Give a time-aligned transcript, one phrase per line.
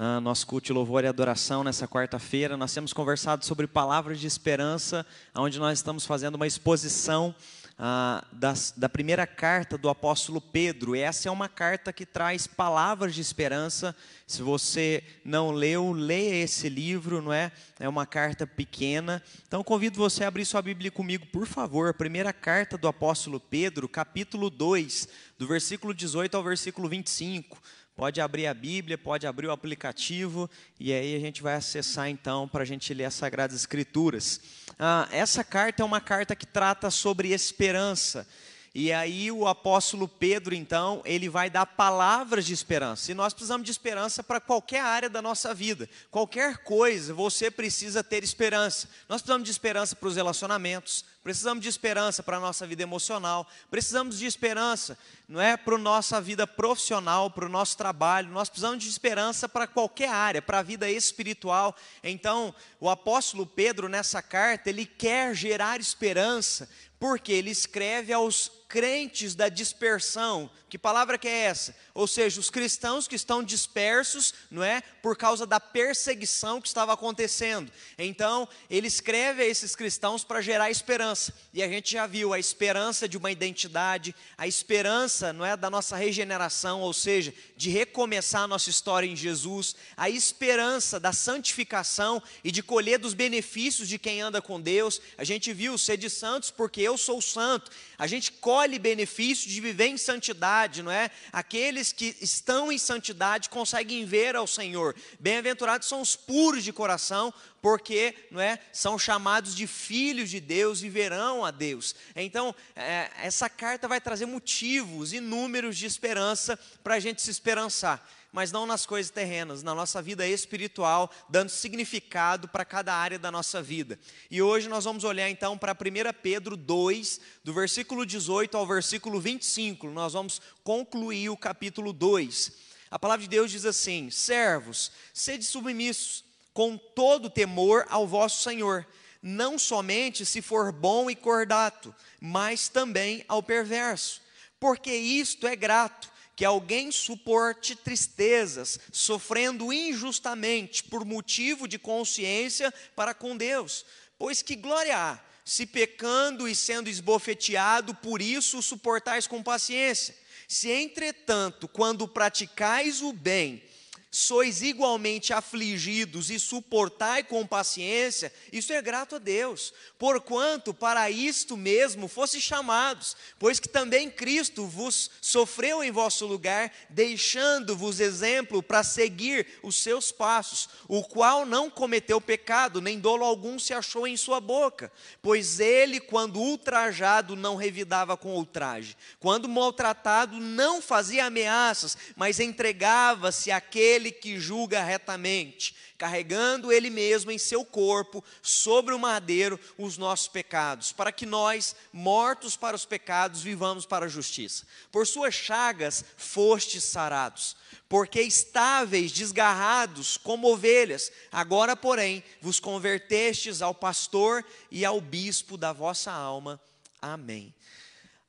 [0.00, 2.56] uh, nosso culto de louvor e adoração nessa quarta-feira.
[2.56, 7.34] Nós temos conversado sobre palavras de esperança, onde nós estamos fazendo uma exposição
[7.82, 10.94] ah, das, da primeira carta do apóstolo Pedro.
[10.94, 13.96] Essa é uma carta que traz palavras de esperança.
[14.26, 17.50] Se você não leu, leia esse livro, não é?
[17.78, 19.22] É uma carta pequena.
[19.48, 21.94] Então convido você a abrir sua Bíblia comigo, por favor.
[21.94, 25.08] Primeira carta do apóstolo Pedro, capítulo 2,
[25.38, 27.58] do versículo 18 ao versículo 25.
[28.00, 30.48] Pode abrir a Bíblia, pode abrir o aplicativo
[30.80, 34.40] e aí a gente vai acessar então para a gente ler as Sagradas Escrituras.
[34.78, 38.26] Ah, essa carta é uma carta que trata sobre esperança.
[38.72, 43.10] E aí o apóstolo Pedro, então, ele vai dar palavras de esperança.
[43.10, 45.90] E nós precisamos de esperança para qualquer área da nossa vida.
[46.08, 48.88] Qualquer coisa, você precisa ter esperança.
[49.08, 53.44] Nós precisamos de esperança para os relacionamentos, precisamos de esperança para a nossa vida emocional,
[53.68, 54.96] precisamos de esperança,
[55.28, 58.30] não é, para a nossa vida profissional, para o nosso trabalho.
[58.30, 61.74] Nós precisamos de esperança para qualquer área, para a vida espiritual.
[62.04, 66.68] Então, o apóstolo Pedro nessa carta, ele quer gerar esperança,
[67.00, 70.48] porque ele escreve aos crentes da dispersão.
[70.68, 71.74] Que palavra que é essa?
[71.92, 74.80] Ou seja, os cristãos que estão dispersos, não é?
[75.02, 77.70] Por causa da perseguição que estava acontecendo.
[77.98, 81.34] Então, ele escreve a esses cristãos para gerar esperança.
[81.52, 85.68] E a gente já viu a esperança de uma identidade, a esperança, não é, da
[85.68, 92.22] nossa regeneração, ou seja, de recomeçar a nossa história em Jesus, a esperança da santificação
[92.44, 95.00] e de colher dos benefícios de quem anda com Deus.
[95.18, 97.72] A gente viu ser de santos porque eu sou santo.
[97.98, 101.10] A gente colhe colhe benefício de viver em santidade, não é?
[101.32, 104.94] Aqueles que estão em santidade conseguem ver ao Senhor.
[105.18, 110.82] Bem-aventurados são os puros de coração, porque não é, são chamados de filhos de Deus
[110.82, 111.94] e verão a Deus.
[112.14, 118.06] Então, é, essa carta vai trazer motivos inúmeros de esperança para a gente se esperançar
[118.32, 123.30] mas não nas coisas terrenas, na nossa vida espiritual, dando significado para cada área da
[123.30, 123.98] nossa vida.
[124.30, 125.76] E hoje nós vamos olhar então para 1
[126.22, 129.88] Pedro 2, do versículo 18 ao versículo 25.
[129.90, 132.52] Nós vamos concluir o capítulo 2.
[132.90, 138.86] A palavra de Deus diz assim: Servos, sede submissos com todo temor ao vosso Senhor,
[139.22, 144.20] não somente se for bom e cordato, mas também ao perverso,
[144.58, 146.09] porque isto é grato
[146.40, 153.84] que alguém suporte tristezas, sofrendo injustamente por motivo de consciência para com Deus.
[154.18, 160.16] Pois que glória há, se pecando e sendo esbofeteado, por isso suportais com paciência.
[160.48, 163.62] Se, entretanto, quando praticais o bem,
[164.10, 171.56] sois igualmente afligidos e suportai com paciência, isso é grato a Deus, porquanto para isto
[171.56, 178.82] mesmo fosse chamados, pois que também Cristo vos sofreu em vosso lugar, deixando-vos exemplo para
[178.82, 184.16] seguir os seus passos, o qual não cometeu pecado, nem dolo algum se achou em
[184.16, 184.90] sua boca,
[185.22, 193.52] pois ele, quando ultrajado, não revidava com ultraje, quando maltratado, não fazia ameaças, mas entregava-se
[193.52, 199.98] àquele aquele que julga retamente, carregando ele mesmo em seu corpo, sobre o madeiro, os
[199.98, 204.66] nossos pecados, para que nós, mortos para os pecados, vivamos para a justiça.
[204.90, 207.54] Por suas chagas fostes sarados,
[207.88, 215.72] porque estáveis, desgarrados como ovelhas, agora, porém, vos convertestes ao pastor e ao bispo da
[215.72, 216.58] vossa alma.
[217.02, 217.54] Amém.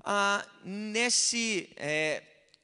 [0.04, 2.24] Ah, nesse é,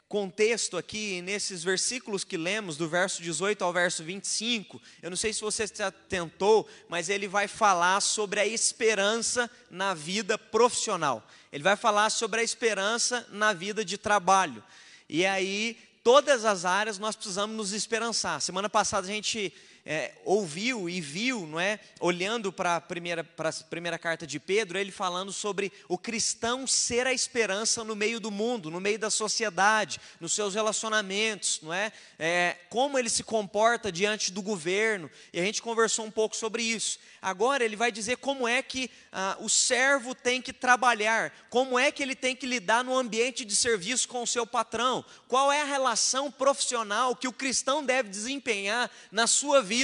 [0.09, 5.33] contexto aqui, nesses versículos que lemos, do verso 18 ao verso 25, eu não sei
[5.33, 11.27] se você se atentou, mas ele vai falar sobre a esperança na vida profissional.
[11.51, 14.63] Ele vai falar sobre a esperança na vida de trabalho.
[15.09, 18.39] E aí, todas as áreas nós precisamos nos esperançar.
[18.39, 19.53] Semana passada a gente
[19.89, 21.79] é, ouviu e viu, não é?
[22.01, 23.23] Olhando para a primeira,
[23.69, 28.29] primeira carta de Pedro, ele falando sobre o cristão ser a esperança no meio do
[28.29, 31.93] mundo, no meio da sociedade, nos seus relacionamentos, não é?
[32.19, 36.63] é como ele se comporta diante do governo, e a gente conversou um pouco sobre
[36.63, 36.99] isso.
[37.21, 41.93] Agora ele vai dizer como é que ah, o servo tem que trabalhar, como é
[41.93, 45.61] que ele tem que lidar no ambiente de serviço com o seu patrão, qual é
[45.61, 49.76] a relação profissional que o cristão deve desempenhar na sua vida.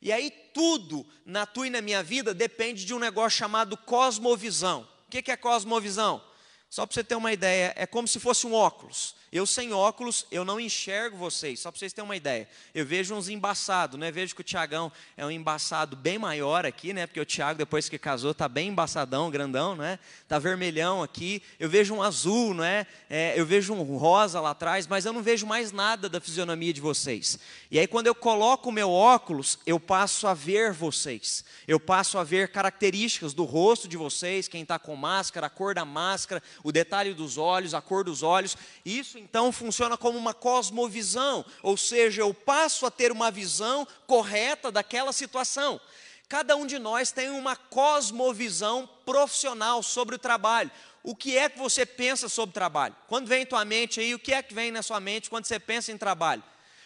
[0.00, 4.88] E aí tudo na tua e na minha vida depende de um negócio chamado cosmovisão.
[5.06, 6.22] O que é cosmovisão?
[6.70, 9.16] Só para você ter uma ideia, é como se fosse um óculos.
[9.30, 12.48] Eu sem óculos, eu não enxergo vocês, só para vocês terem uma ideia.
[12.74, 14.10] Eu vejo uns embaçados, né?
[14.10, 17.06] Vejo que o Tiagão é um embaçado bem maior aqui, né?
[17.06, 19.98] Porque o Tiago, depois que casou, tá bem embaçadão, grandão, né?
[20.26, 21.42] Tá vermelhão aqui.
[21.60, 22.86] Eu vejo um azul, né?
[23.10, 26.72] É, eu vejo um rosa lá atrás, mas eu não vejo mais nada da fisionomia
[26.72, 27.38] de vocês.
[27.70, 31.44] E aí, quando eu coloco o meu óculos, eu passo a ver vocês.
[31.66, 35.74] Eu passo a ver características do rosto de vocês, quem está com máscara, a cor
[35.74, 38.56] da máscara, o detalhe dos olhos, a cor dos olhos.
[38.84, 44.70] Isso então funciona como uma cosmovisão, ou seja, eu passo a ter uma visão correta
[44.70, 45.80] daquela situação.
[46.28, 50.70] Cada um de nós tem uma cosmovisão profissional sobre o trabalho.
[51.02, 52.94] O que é que você pensa sobre trabalho?
[53.06, 55.46] Quando vem em tua mente aí, o que é que vem na sua mente quando
[55.46, 56.42] você pensa em trabalho?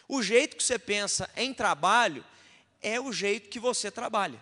[0.07, 2.25] O jeito que você pensa em trabalho
[2.81, 4.39] é o jeito que você trabalha.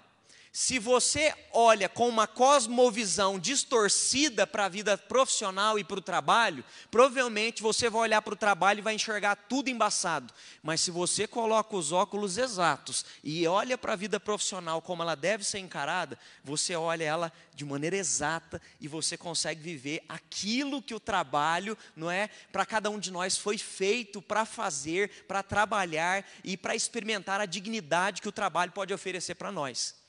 [0.53, 6.65] Se você olha com uma cosmovisão distorcida para a vida profissional e para o trabalho,
[6.91, 10.35] provavelmente você vai olhar para o trabalho e vai enxergar tudo embaçado.
[10.61, 15.15] Mas se você coloca os óculos exatos e olha para a vida profissional como ela
[15.15, 20.97] deve ser encarada, você olha ela de maneira exata e você consegue viver aquilo que
[20.97, 26.27] o trabalho, não é, para cada um de nós foi feito para fazer, para trabalhar
[26.43, 30.00] e para experimentar a dignidade que o trabalho pode oferecer para nós.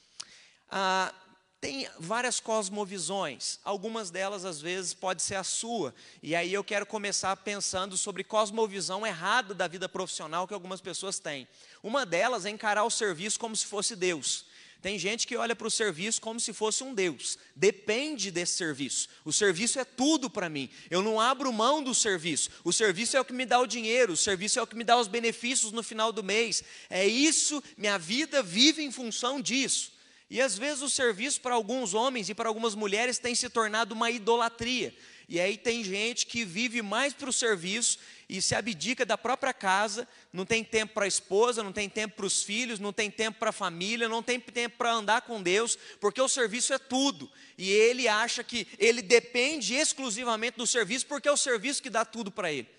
[0.72, 1.14] Ah,
[1.60, 5.94] tem várias cosmovisões, algumas delas às vezes pode ser a sua.
[6.24, 11.20] E aí eu quero começar pensando sobre cosmovisão errada da vida profissional que algumas pessoas
[11.20, 11.48] têm.
[11.84, 14.46] Uma delas é encarar o serviço como se fosse Deus.
[14.82, 17.38] Tem gente que olha para o serviço como se fosse um Deus.
[17.56, 19.08] Depende desse serviço.
[19.24, 20.68] O serviço é tudo para mim.
[20.90, 22.50] Eu não abro mão do serviço.
[22.64, 24.14] O serviço é o que me dá o dinheiro.
[24.14, 26.64] O serviço é o que me dá os benefícios no final do mês.
[26.90, 29.92] É isso, minha vida vive em função disso.
[30.32, 33.94] E às vezes o serviço para alguns homens e para algumas mulheres tem se tornado
[33.94, 34.96] uma idolatria.
[35.28, 38.00] E aí tem gente que vive mais para o serviço
[38.30, 42.16] e se abdica da própria casa, não tem tempo para a esposa, não tem tempo
[42.16, 45.44] para os filhos, não tem tempo para a família, não tem tempo para andar com
[45.44, 47.30] Deus, porque o serviço é tudo.
[47.58, 52.06] E ele acha que ele depende exclusivamente do serviço, porque é o serviço que dá
[52.06, 52.70] tudo para ele.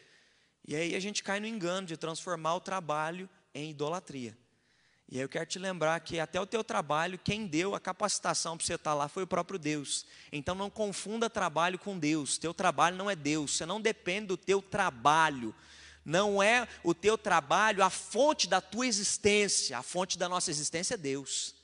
[0.66, 4.34] E aí a gente cai no engano de transformar o trabalho em idolatria.
[5.12, 8.56] E aí eu quero te lembrar que até o teu trabalho, quem deu a capacitação
[8.56, 10.06] para você estar lá foi o próprio Deus.
[10.32, 12.38] Então não confunda trabalho com Deus.
[12.38, 13.54] Teu trabalho não é Deus.
[13.54, 15.54] Você não depende do teu trabalho.
[16.02, 19.76] Não é o teu trabalho a fonte da tua existência.
[19.76, 21.54] A fonte da nossa existência é Deus.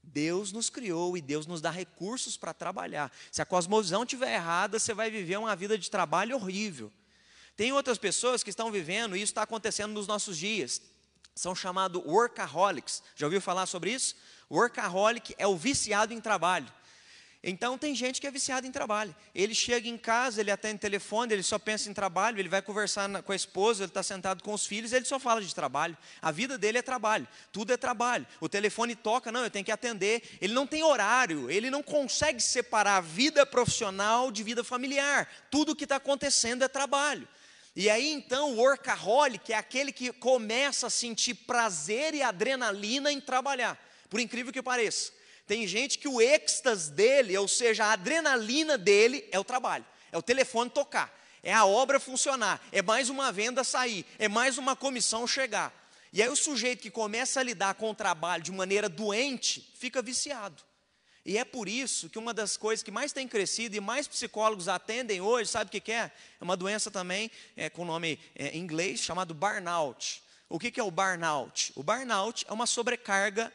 [0.00, 3.10] Deus nos criou e Deus nos dá recursos para trabalhar.
[3.32, 6.92] Se a cosmovisão estiver errada, você vai viver uma vida de trabalho horrível.
[7.56, 10.80] Tem outras pessoas que estão vivendo, e isso está acontecendo nos nossos dias
[11.34, 13.02] são chamados workaholics.
[13.16, 14.14] Já ouviu falar sobre isso?
[14.50, 16.70] Workaholic é o viciado em trabalho.
[17.44, 19.12] Então tem gente que é viciada em trabalho.
[19.34, 23.08] Ele chega em casa, ele atende telefone, ele só pensa em trabalho, ele vai conversar
[23.08, 25.98] na, com a esposa, ele está sentado com os filhos, ele só fala de trabalho.
[26.20, 28.24] A vida dele é trabalho, tudo é trabalho.
[28.40, 30.22] O telefone toca, não, eu tenho que atender.
[30.40, 35.28] Ele não tem horário, ele não consegue separar a vida profissional de vida familiar.
[35.50, 37.26] Tudo o que está acontecendo é trabalho.
[37.74, 43.20] E aí então o workaholic é aquele que começa a sentir prazer e adrenalina em
[43.20, 43.78] trabalhar,
[44.10, 45.12] por incrível que pareça.
[45.46, 50.18] Tem gente que o êxtase dele, ou seja, a adrenalina dele é o trabalho, é
[50.18, 54.76] o telefone tocar, é a obra funcionar, é mais uma venda sair, é mais uma
[54.76, 55.72] comissão chegar.
[56.12, 60.02] E aí o sujeito que começa a lidar com o trabalho de maneira doente, fica
[60.02, 60.62] viciado.
[61.24, 64.66] E é por isso que uma das coisas que mais tem crescido e mais psicólogos
[64.66, 66.10] atendem hoje, sabe o que, é?
[66.40, 70.22] É uma doença também é, com nome é, em inglês chamado burnout.
[70.48, 71.72] O que, que é o burnout?
[71.76, 73.52] O burnout é uma sobrecarga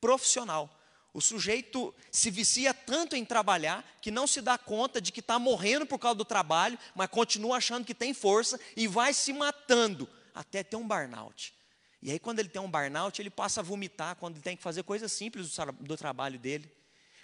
[0.00, 0.70] profissional.
[1.14, 5.38] O sujeito se vicia tanto em trabalhar que não se dá conta de que está
[5.38, 10.08] morrendo por causa do trabalho, mas continua achando que tem força e vai se matando
[10.34, 11.52] até ter um burnout.
[12.00, 14.62] E aí, quando ele tem um burnout, ele passa a vomitar quando ele tem que
[14.62, 16.68] fazer coisas simples do, do trabalho dele.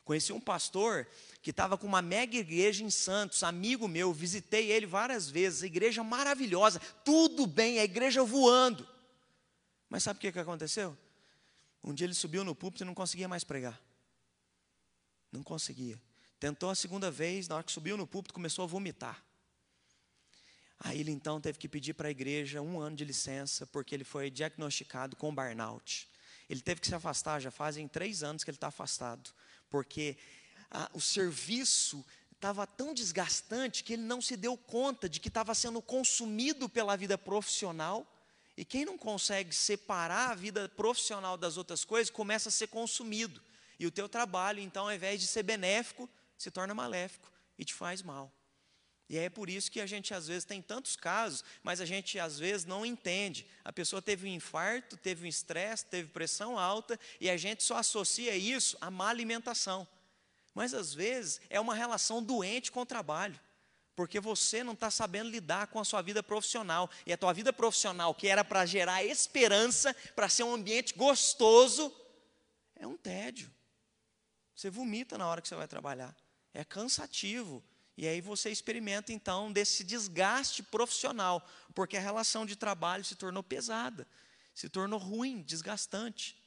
[0.09, 1.07] Conheci um pastor
[1.43, 6.03] que estava com uma mega igreja em Santos, amigo meu, visitei ele várias vezes, igreja
[6.03, 8.88] maravilhosa, tudo bem, a igreja voando.
[9.87, 10.97] Mas sabe o que, que aconteceu?
[11.85, 13.79] Um dia ele subiu no púlpito e não conseguia mais pregar.
[15.31, 16.00] Não conseguia.
[16.41, 19.23] Tentou a segunda vez, na hora que subiu no púlpito, começou a vomitar.
[20.81, 24.05] Aí ele então teve que pedir para a igreja um ano de licença, porque ele
[24.05, 26.09] foi diagnosticado com burnout.
[26.49, 29.31] Ele teve que se afastar, já fazem três anos que ele está afastado
[29.70, 30.16] porque
[30.70, 35.54] ah, o serviço estava tão desgastante que ele não se deu conta de que estava
[35.54, 38.06] sendo consumido pela vida profissional.
[38.56, 43.42] E quem não consegue separar a vida profissional das outras coisas, começa a ser consumido.
[43.78, 47.75] E o teu trabalho, então, ao invés de ser benéfico, se torna maléfico e te
[47.75, 48.32] faz mal.
[49.09, 52.19] E é por isso que a gente às vezes tem tantos casos, mas a gente
[52.19, 53.47] às vezes não entende.
[53.65, 57.79] A pessoa teve um infarto, teve um estresse, teve pressão alta, e a gente só
[57.79, 59.88] associa isso à má alimentação.
[60.55, 63.38] Mas às vezes é uma relação doente com o trabalho,
[63.97, 66.91] porque você não está sabendo lidar com a sua vida profissional.
[67.07, 71.93] E a tua vida profissional, que era para gerar esperança, para ser um ambiente gostoso,
[72.77, 73.50] é um tédio.
[74.55, 76.15] Você vomita na hora que você vai trabalhar.
[76.53, 77.65] É cansativo.
[77.99, 83.43] E aí você experimenta então desse desgaste profissional, porque a relação de trabalho se tornou
[83.43, 84.07] pesada,
[84.55, 86.40] se tornou ruim, desgastante.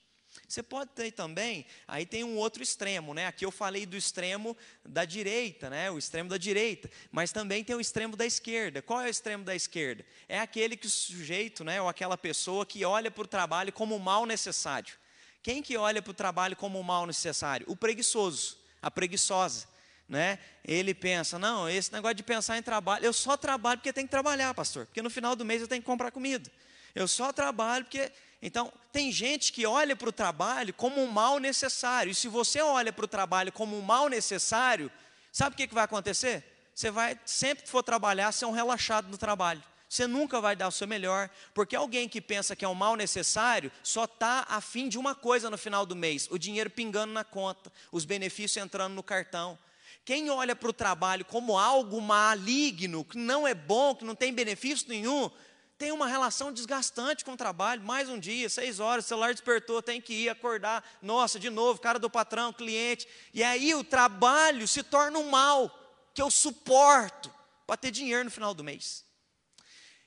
[0.48, 3.28] Você pode ter também, aí tem um outro extremo, né?
[3.28, 4.56] Aqui eu falei do extremo
[4.86, 5.92] da direita, né?
[5.92, 8.82] O extremo da direita, mas também tem o extremo da esquerda.
[8.82, 10.06] Qual é o extremo da esquerda?
[10.30, 14.00] É aquele que o sujeito, né, ou aquela pessoa que olha para o trabalho como
[14.00, 14.96] mal necessário.
[15.44, 17.66] Quem que olha para o trabalho como mal necessário?
[17.70, 19.68] O preguiçoso, a preguiçosa
[20.08, 20.40] né?
[20.64, 24.12] Ele pensa, não, esse negócio de pensar em trabalho, eu só trabalho porque tem que
[24.12, 26.52] trabalhar, pastor, porque no final do mês eu tenho que comprar comida.
[26.94, 28.12] Eu só trabalho porque.
[28.42, 32.12] Então, tem gente que olha para o trabalho como um mal necessário.
[32.12, 34.92] E se você olha para o trabalho como um mal necessário,
[35.32, 36.44] sabe o que, que vai acontecer?
[36.74, 39.62] Você vai, sempre que for trabalhar, ser um relaxado no trabalho.
[39.88, 42.96] Você nunca vai dar o seu melhor, porque alguém que pensa que é um mal
[42.96, 47.26] necessário só está afim de uma coisa no final do mês: o dinheiro pingando na
[47.26, 49.60] conta, os benefícios entrando no cartão.
[50.04, 54.34] Quem olha para o trabalho como algo maligno, que não é bom, que não tem
[54.34, 55.30] benefício nenhum,
[55.78, 57.82] tem uma relação desgastante com o trabalho.
[57.82, 60.84] Mais um dia, seis horas, o celular despertou, tem que ir acordar.
[61.02, 63.08] Nossa, de novo, cara do patrão, cliente.
[63.34, 65.76] E aí o trabalho se torna um mal
[66.14, 67.34] que eu suporto
[67.66, 69.04] para ter dinheiro no final do mês.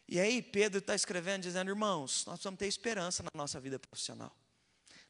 [0.09, 4.33] E aí Pedro está escrevendo, dizendo, irmãos, nós precisamos ter esperança na nossa vida profissional.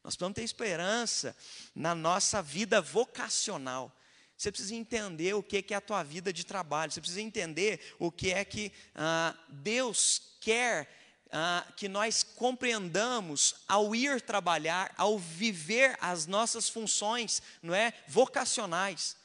[0.03, 1.35] Nós precisamos ter esperança
[1.75, 3.95] na nossa vida vocacional.
[4.37, 6.91] Você precisa entender o que é a tua vida de trabalho.
[6.91, 10.89] Você precisa entender o que é que ah, Deus quer
[11.31, 19.17] ah, que nós compreendamos ao ir trabalhar, ao viver as nossas funções, não é, vocacionais.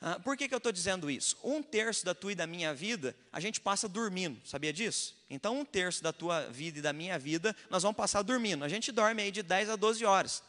[0.00, 1.36] Ah, por que, que eu estou dizendo isso?
[1.44, 5.16] Um terço da tua e da minha vida a gente passa dormindo, sabia disso?
[5.30, 8.64] Então, um terço da tua vida e da minha vida nós vamos passar dormindo.
[8.64, 10.42] A gente dorme aí de 10 a 12 horas.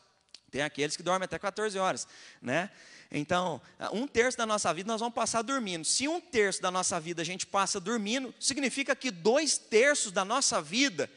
[0.50, 2.08] Tem aqueles que dormem até 14 horas,
[2.42, 2.70] né?
[3.16, 5.86] Então, um terço da nossa vida nós vamos passar dormindo.
[5.86, 10.26] Se um terço da nossa vida a gente passa dormindo, significa que dois terços da
[10.26, 11.08] nossa vida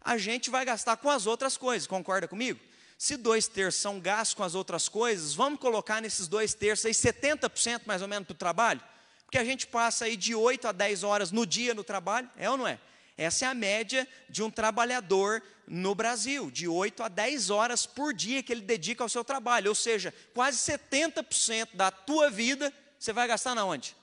[0.00, 2.58] a gente vai gastar com as outras coisas, concorda comigo?
[2.98, 6.92] Se dois terços são gastos com as outras coisas, vamos colocar nesses dois terços aí
[6.92, 8.80] 70% mais ou menos para o trabalho?
[9.24, 12.50] Porque a gente passa aí de 8 a 10 horas no dia no trabalho, é
[12.50, 12.80] ou não é?
[13.16, 18.12] Essa é a média de um trabalhador no Brasil, de 8 a 10 horas por
[18.12, 19.68] dia que ele dedica ao seu trabalho.
[19.68, 23.96] Ou seja, quase 70% da tua vida você vai gastar na onde?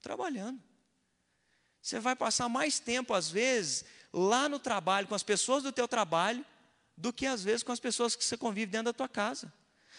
[0.00, 0.60] Trabalhando.
[1.80, 5.86] Você vai passar mais tempo, às vezes, lá no trabalho, com as pessoas do teu
[5.86, 6.44] trabalho,
[6.96, 9.52] do que às vezes com as pessoas que você convive dentro da tua casa.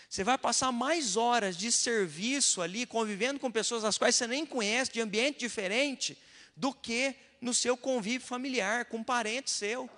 [0.09, 4.45] Você vai passar mais horas de serviço ali, convivendo com pessoas as quais você nem
[4.45, 6.17] conhece, de ambiente diferente,
[6.59, 9.89] do que no seu convívio familiar, com um parente seu.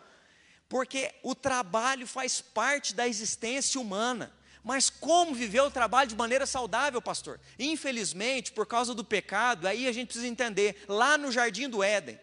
[0.69, 4.31] Porque o trabalho faz parte da existência humana.
[4.63, 7.39] Mas como viver o trabalho de maneira saudável, pastor?
[7.57, 12.19] Infelizmente, por causa do pecado, aí a gente precisa entender, lá no jardim do Éden,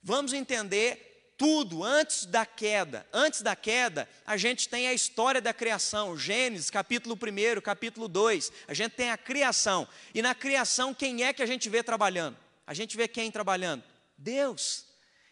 [0.00, 3.04] vamos entender tudo antes da queda.
[3.12, 8.52] Antes da queda, a gente tem a história da criação, Gênesis, capítulo 1, capítulo 2.
[8.68, 9.88] A gente tem a criação.
[10.14, 12.36] E na criação, quem é que a gente vê trabalhando?
[12.70, 13.82] A gente vê quem trabalhando?
[14.16, 14.84] Deus.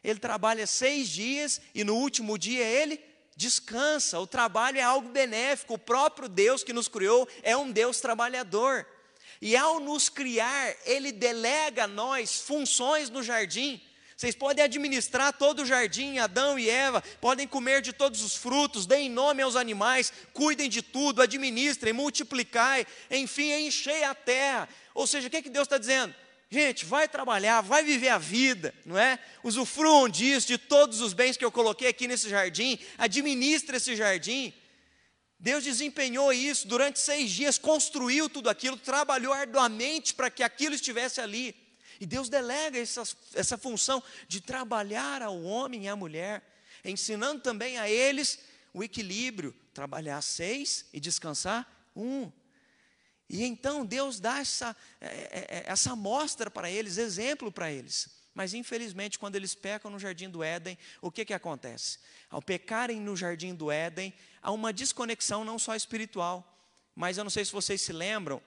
[0.03, 3.01] Ele trabalha seis dias e no último dia ele
[3.37, 4.19] descansa.
[4.19, 5.75] O trabalho é algo benéfico.
[5.75, 8.85] O próprio Deus que nos criou é um Deus trabalhador.
[9.41, 13.81] E ao nos criar, ele delega a nós funções no jardim.
[14.17, 18.85] Vocês podem administrar todo o jardim, Adão e Eva, podem comer de todos os frutos,
[18.85, 24.69] deem nome aos animais, cuidem de tudo, administrem, multiplicai, enfim, enchei a terra.
[24.93, 26.13] Ou seja, o que, é que Deus está dizendo?
[26.51, 29.19] Gente, vai trabalhar, vai viver a vida, não é?
[29.45, 34.55] Usufruam disso, de todos os bens que eu coloquei aqui nesse jardim, administre esse jardim.
[35.39, 41.21] Deus desempenhou isso durante seis dias, construiu tudo aquilo, trabalhou arduamente para que aquilo estivesse
[41.21, 41.55] ali.
[42.01, 43.03] E Deus delega essa,
[43.35, 46.43] essa função de trabalhar ao homem e à mulher,
[46.83, 48.39] ensinando também a eles
[48.73, 52.33] o equilíbrio: trabalhar seis e descansar um.
[53.29, 58.09] E então Deus dá essa, é, é, é, essa mostra para eles, exemplo para eles.
[58.35, 61.99] Mas infelizmente, quando eles pecam no jardim do Éden, o que, que acontece?
[62.31, 66.57] Ao pecarem no jardim do Éden, há uma desconexão não só espiritual,
[66.95, 68.43] mas eu não sei se vocês se lembram,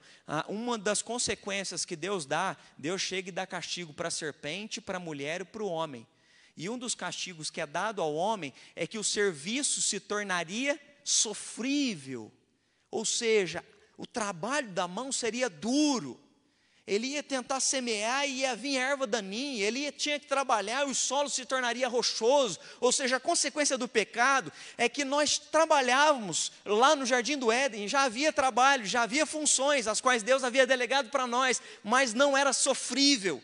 [0.48, 4.96] uma das consequências que Deus dá, Deus chega e dá castigo para a serpente, para
[4.96, 6.06] a mulher e para o homem.
[6.54, 10.78] E um dos castigos que é dado ao homem é que o serviço se tornaria
[11.02, 12.30] sofrível,
[12.90, 13.64] ou seja,
[14.02, 16.18] o trabalho da mão seria duro.
[16.84, 20.90] Ele ia tentar semear e ia vir erva daninha, ele ia, tinha que trabalhar e
[20.90, 22.58] o solo se tornaria rochoso.
[22.80, 27.86] Ou seja, a consequência do pecado é que nós trabalhávamos lá no jardim do Éden,
[27.86, 32.36] já havia trabalho, já havia funções, as quais Deus havia delegado para nós, mas não
[32.36, 33.40] era sofrível.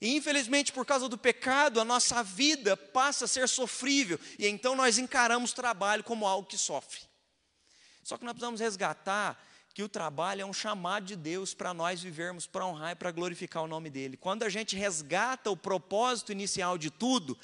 [0.00, 4.74] E infelizmente, por causa do pecado, a nossa vida passa a ser sofrível, e então
[4.74, 7.02] nós encaramos o trabalho como algo que sofre.
[8.02, 9.38] Só que nós precisamos resgatar
[9.74, 13.10] que o trabalho é um chamado de Deus para nós vivermos para honrar e para
[13.10, 14.16] glorificar o nome dele.
[14.16, 17.36] Quando a gente resgata o propósito inicial de tudo,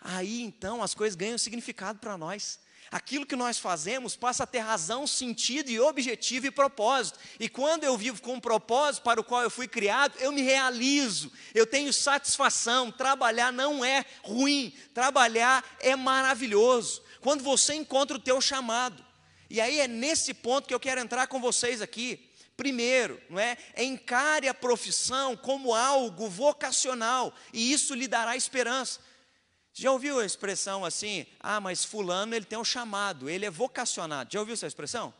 [0.00, 2.58] aí então as coisas ganham significado para nós.
[2.90, 7.20] Aquilo que nós fazemos passa a ter razão, sentido e objetivo e propósito.
[7.38, 10.42] E quando eu vivo com um propósito para o qual eu fui criado, eu me
[10.42, 12.90] realizo, eu tenho satisfação.
[12.90, 17.00] Trabalhar não é ruim, trabalhar é maravilhoso.
[17.20, 19.05] Quando você encontra o teu chamado,
[19.48, 22.30] e aí é nesse ponto que eu quero entrar com vocês aqui.
[22.56, 23.56] Primeiro, não é?
[23.76, 29.00] Encare a profissão como algo vocacional e isso lhe dará esperança.
[29.74, 31.26] Já ouviu a expressão assim?
[31.38, 34.32] Ah, mas fulano ele tem um chamado, ele é vocacionado.
[34.32, 35.12] Já ouviu essa expressão?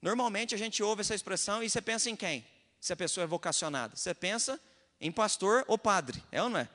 [0.00, 2.46] Normalmente a gente ouve essa expressão e você pensa em quem?
[2.80, 3.94] Se a pessoa é vocacionada.
[3.94, 4.58] Você pensa
[4.98, 6.68] em pastor ou padre, é ou não é?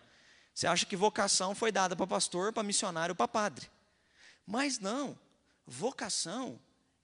[0.53, 3.67] Você acha que vocação foi dada para pastor, para missionário, para padre.
[4.45, 5.17] Mas não.
[5.65, 6.59] Vocação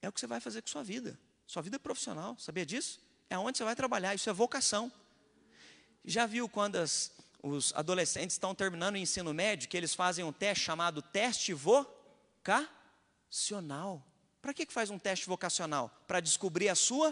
[0.05, 1.19] é o que você vai fazer com sua vida.
[1.47, 2.99] Sua vida profissional, sabia disso?
[3.29, 4.91] É onde você vai trabalhar, isso é vocação.
[6.03, 10.31] Já viu quando as, os adolescentes estão terminando o ensino médio, que eles fazem um
[10.31, 12.55] teste chamado teste vocacional?
[14.41, 15.89] Para que, que faz um teste vocacional?
[16.07, 17.11] Para descobrir a sua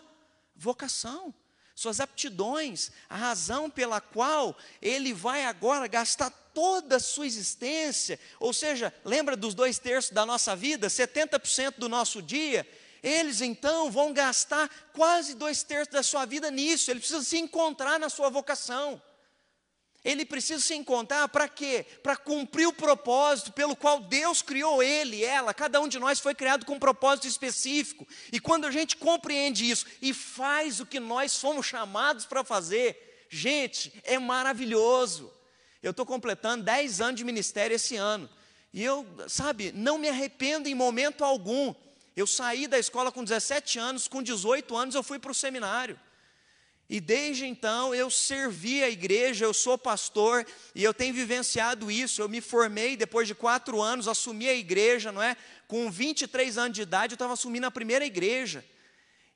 [0.55, 1.33] vocação,
[1.75, 8.19] suas aptidões, a razão pela qual ele vai agora gastar toda a sua existência.
[8.39, 12.67] Ou seja, lembra dos dois terços da nossa vida, 70% do nosso dia
[13.03, 16.89] eles então vão gastar quase dois terços da sua vida nisso.
[16.89, 19.01] Ele precisa se encontrar na sua vocação.
[20.05, 21.85] Ele precisa se encontrar para quê?
[22.01, 25.53] Para cumprir o propósito pelo qual Deus criou ele, ela.
[25.53, 28.07] Cada um de nós foi criado com um propósito específico.
[28.31, 33.25] E quando a gente compreende isso e faz o que nós fomos chamados para fazer,
[33.29, 35.31] gente, é maravilhoso.
[35.81, 38.29] Eu estou completando 10 anos de ministério esse ano.
[38.73, 41.73] E eu, sabe, não me arrependo em momento algum
[42.15, 45.99] eu saí da escola com 17 anos, com 18 anos eu fui para o seminário.
[46.89, 50.45] E desde então eu servi a igreja, eu sou pastor
[50.75, 52.21] e eu tenho vivenciado isso.
[52.21, 55.35] Eu me formei depois de quatro anos, assumi a igreja, não é?
[55.67, 58.63] Com 23 anos de idade, eu estava assumindo a primeira igreja.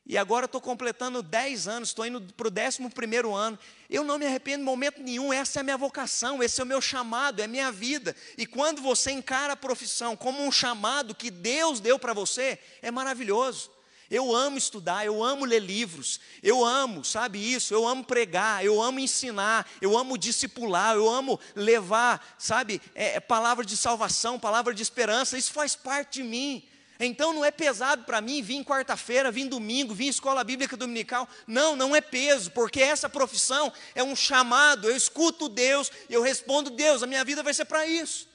[0.09, 3.59] E agora estou completando 10 anos, estou indo para o 11 ano.
[3.89, 6.67] Eu não me arrependo em momento nenhum, essa é a minha vocação, esse é o
[6.67, 8.15] meu chamado, é a minha vida.
[8.37, 12.89] E quando você encara a profissão como um chamado que Deus deu para você, é
[12.89, 13.69] maravilhoso.
[14.09, 17.73] Eu amo estudar, eu amo ler livros, eu amo, sabe isso?
[17.73, 23.19] Eu amo pregar, eu amo ensinar, eu amo discipular, eu amo levar, sabe, é, é
[23.19, 26.65] palavra de salvação, palavra de esperança, isso faz parte de mim.
[26.99, 31.27] Então não é pesado para mim vir quarta-feira, vir domingo, vir escola bíblica dominical.
[31.45, 34.89] Não, não é peso, porque essa profissão é um chamado.
[34.89, 38.27] Eu escuto Deus eu respondo Deus, a minha vida vai ser para isso.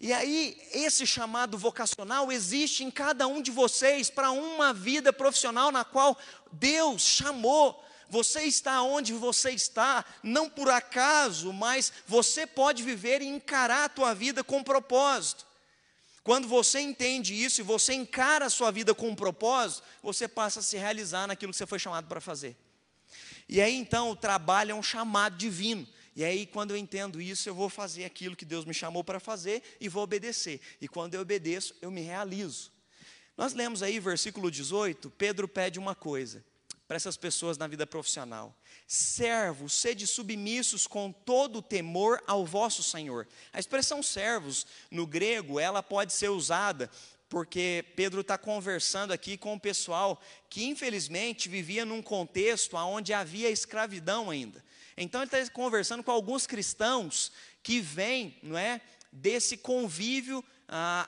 [0.00, 5.72] E aí, esse chamado vocacional existe em cada um de vocês para uma vida profissional
[5.72, 6.16] na qual
[6.52, 7.84] Deus chamou.
[8.08, 13.88] Você está onde você está, não por acaso, mas você pode viver e encarar a
[13.88, 15.47] tua vida com propósito.
[16.28, 20.60] Quando você entende isso e você encara a sua vida com um propósito, você passa
[20.60, 22.54] a se realizar naquilo que você foi chamado para fazer.
[23.48, 25.88] E aí então o trabalho é um chamado divino.
[26.14, 29.18] E aí, quando eu entendo isso, eu vou fazer aquilo que Deus me chamou para
[29.18, 30.60] fazer e vou obedecer.
[30.82, 32.70] E quando eu obedeço, eu me realizo.
[33.34, 36.44] Nós lemos aí, versículo 18, Pedro pede uma coisa
[36.88, 42.82] para essas pessoas na vida profissional: Servos, sede submissos com todo o temor ao vosso
[42.82, 43.28] Senhor.
[43.52, 46.90] A expressão servos, no grego, ela pode ser usada
[47.28, 53.50] porque Pedro está conversando aqui com o pessoal que, infelizmente, vivia num contexto onde havia
[53.50, 54.64] escravidão ainda.
[54.96, 57.30] Então, ele está conversando com alguns cristãos
[57.62, 58.80] que vêm, não é,
[59.12, 60.42] desse convívio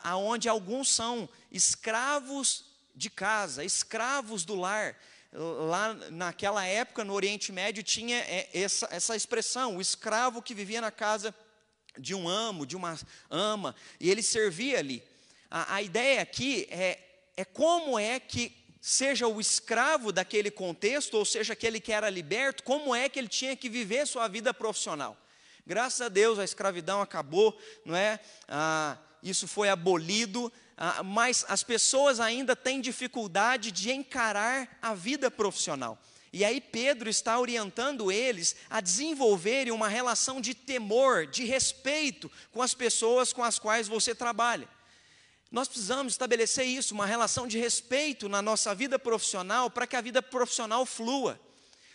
[0.02, 4.96] aonde alguns são escravos de casa, escravos do lar,
[5.32, 10.80] lá naquela época no Oriente Médio tinha é, essa, essa expressão, o escravo que vivia
[10.80, 11.34] na casa
[11.98, 15.02] de um amo, de uma ama, e ele servia ali.
[15.50, 16.98] A, a ideia aqui é,
[17.36, 22.62] é como é que seja o escravo daquele contexto, ou seja, aquele que era liberto,
[22.62, 25.16] como é que ele tinha que viver sua vida profissional.
[25.66, 28.18] Graças a Deus a escravidão acabou, não é?
[28.48, 30.50] Ah, isso foi abolido,
[31.04, 35.98] mas as pessoas ainda têm dificuldade de encarar a vida profissional.
[36.32, 42.62] E aí Pedro está orientando eles a desenvolverem uma relação de temor, de respeito com
[42.62, 44.68] as pessoas com as quais você trabalha.
[45.50, 50.00] Nós precisamos estabelecer isso, uma relação de respeito na nossa vida profissional, para que a
[50.00, 51.40] vida profissional flua.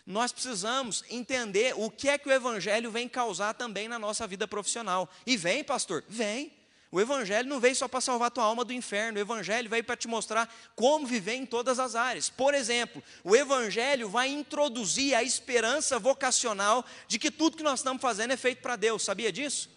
[0.06, 4.46] Nós precisamos entender o que é que o Evangelho vem causar também na nossa vida
[4.46, 5.10] profissional.
[5.26, 6.04] E vem, pastor?
[6.10, 6.52] Vem.
[6.92, 9.98] O Evangelho não veio só para salvar tua alma do inferno, o Evangelho veio para
[9.98, 12.30] te mostrar como viver em todas as áreas.
[12.30, 18.02] Por exemplo, o Evangelho vai introduzir a esperança vocacional de que tudo que nós estamos
[18.02, 19.70] fazendo é feito para Deus, sabia disso?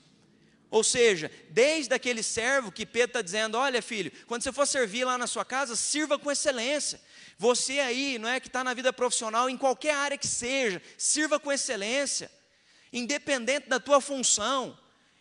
[0.70, 5.04] Ou seja, desde aquele servo que Pedro está dizendo: olha, filho, quando você for servir
[5.04, 7.00] lá na sua casa, sirva com excelência.
[7.38, 11.38] Você aí, não é que está na vida profissional, em qualquer área que seja, sirva
[11.38, 12.30] com excelência,
[12.92, 14.78] independente da tua função.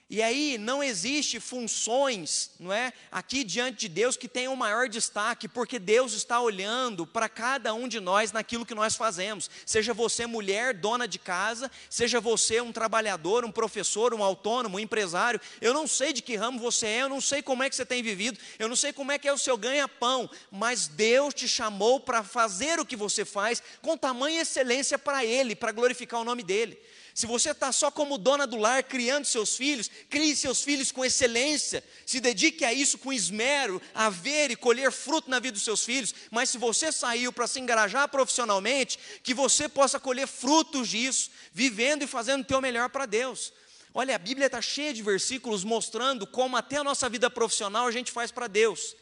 [0.09, 5.49] E aí não existe funções, não é, aqui diante de Deus que tenham maior destaque,
[5.49, 9.49] porque Deus está olhando para cada um de nós naquilo que nós fazemos.
[9.65, 14.79] Seja você mulher, dona de casa, seja você um trabalhador, um professor, um autônomo, um
[14.79, 15.41] empresário.
[15.59, 17.85] Eu não sei de que ramo você é, eu não sei como é que você
[17.85, 21.49] tem vivido, eu não sei como é que é o seu ganha-pão, mas Deus te
[21.49, 26.23] chamou para fazer o que você faz com tamanha excelência para ele, para glorificar o
[26.23, 26.79] nome dele.
[27.17, 31.03] Se você está só como dona do lar criando seus filhos, crie seus filhos com
[31.03, 35.63] excelência, se dedique a isso com esmero, a ver e colher fruto na vida dos
[35.63, 36.13] seus filhos.
[36.29, 42.03] Mas se você saiu para se engajar profissionalmente, que você possa colher frutos disso, vivendo
[42.03, 43.51] e fazendo o teu melhor para Deus.
[43.95, 47.91] Olha, a Bíblia está cheia de versículos mostrando como até a nossa vida profissional a
[47.91, 48.95] gente faz para Deus.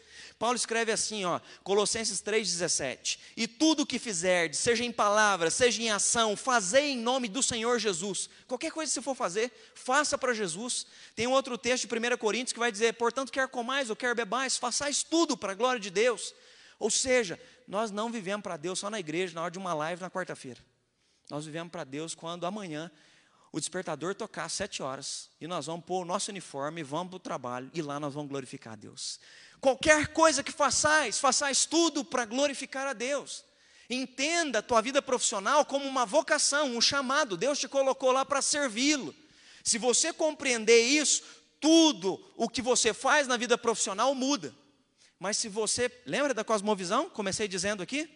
[0.45, 5.81] Paulo escreve assim, ó, Colossenses 3,17: E tudo o que fizerdes, seja em palavra, seja
[5.81, 8.29] em ação, fazei em nome do Senhor Jesus.
[8.47, 10.85] Qualquer coisa que você for fazer, faça para Jesus.
[11.15, 14.13] Tem um outro texto de 1 Coríntios que vai dizer: Portanto, quer comais ou quer
[14.13, 16.31] bebais, façais tudo para a glória de Deus.
[16.77, 19.99] Ou seja, nós não vivemos para Deus só na igreja, na hora de uma live
[19.99, 20.63] na quarta-feira.
[21.27, 22.91] Nós vivemos para Deus quando amanhã
[23.55, 27.15] o despertador tocar às sete horas e nós vamos pôr o nosso uniforme, vamos para
[27.15, 29.17] o trabalho e lá nós vamos glorificar a Deus.
[29.61, 33.45] Qualquer coisa que façais, façais tudo para glorificar a Deus.
[33.89, 37.37] Entenda a tua vida profissional como uma vocação, um chamado.
[37.37, 39.15] Deus te colocou lá para servi-lo.
[39.63, 41.23] Se você compreender isso,
[41.61, 44.53] tudo o que você faz na vida profissional muda.
[45.17, 47.09] Mas se você, lembra da cosmovisão?
[47.09, 48.09] Comecei dizendo aqui?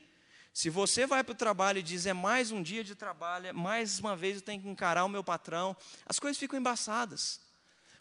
[0.53, 3.53] Se você vai para o trabalho e diz é mais um dia de trabalho, é
[3.53, 7.39] mais uma vez eu tenho que encarar o meu patrão, as coisas ficam embaçadas.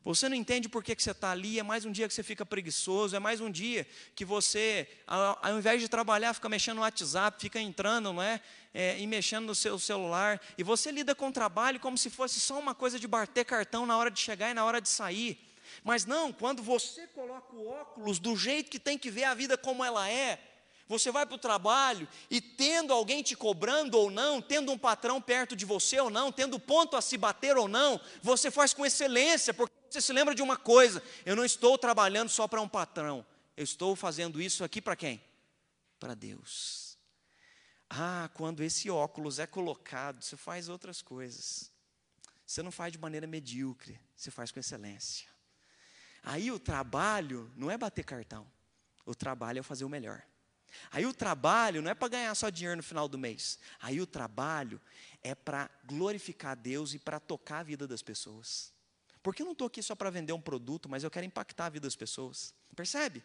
[0.05, 2.23] Você não entende por que, que você está ali, é mais um dia que você
[2.23, 6.77] fica preguiçoso, é mais um dia que você, ao, ao invés de trabalhar, fica mexendo
[6.77, 8.41] no WhatsApp, fica entrando, não é?
[8.73, 8.99] é?
[8.99, 10.41] E mexendo no seu celular.
[10.57, 13.85] E você lida com o trabalho como se fosse só uma coisa de bater cartão
[13.85, 15.39] na hora de chegar e na hora de sair.
[15.85, 19.59] Mas não, quando você coloca o óculos do jeito que tem que ver a vida
[19.59, 20.41] como ela é,
[20.89, 25.21] você vai para o trabalho e tendo alguém te cobrando ou não, tendo um patrão
[25.21, 28.87] perto de você ou não, tendo ponto a se bater ou não, você faz com
[28.87, 32.69] excelência, porque você se lembra de uma coisa: eu não estou trabalhando só para um
[32.69, 33.25] patrão,
[33.57, 35.23] eu estou fazendo isso aqui para quem?
[36.01, 36.97] Para Deus.
[37.91, 41.71] Ah, quando esse óculos é colocado, você faz outras coisas.
[42.47, 45.29] Você não faz de maneira medíocre, você faz com excelência.
[46.23, 48.47] Aí o trabalho não é bater cartão,
[49.05, 50.23] o trabalho é fazer o melhor.
[50.91, 53.59] Aí o trabalho não é para ganhar só dinheiro no final do mês.
[53.81, 54.81] Aí o trabalho
[55.23, 58.73] é para glorificar Deus e para tocar a vida das pessoas.
[59.23, 61.71] Porque eu não estou aqui só para vender um produto, mas eu quero impactar a
[61.71, 62.55] vida das pessoas.
[62.75, 63.23] Percebe?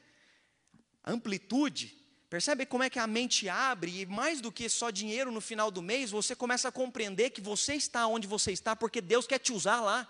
[1.05, 1.97] Amplitude.
[2.29, 5.69] Percebe como é que a mente abre e mais do que só dinheiro no final
[5.69, 9.37] do mês, você começa a compreender que você está onde você está porque Deus quer
[9.37, 10.09] te usar lá.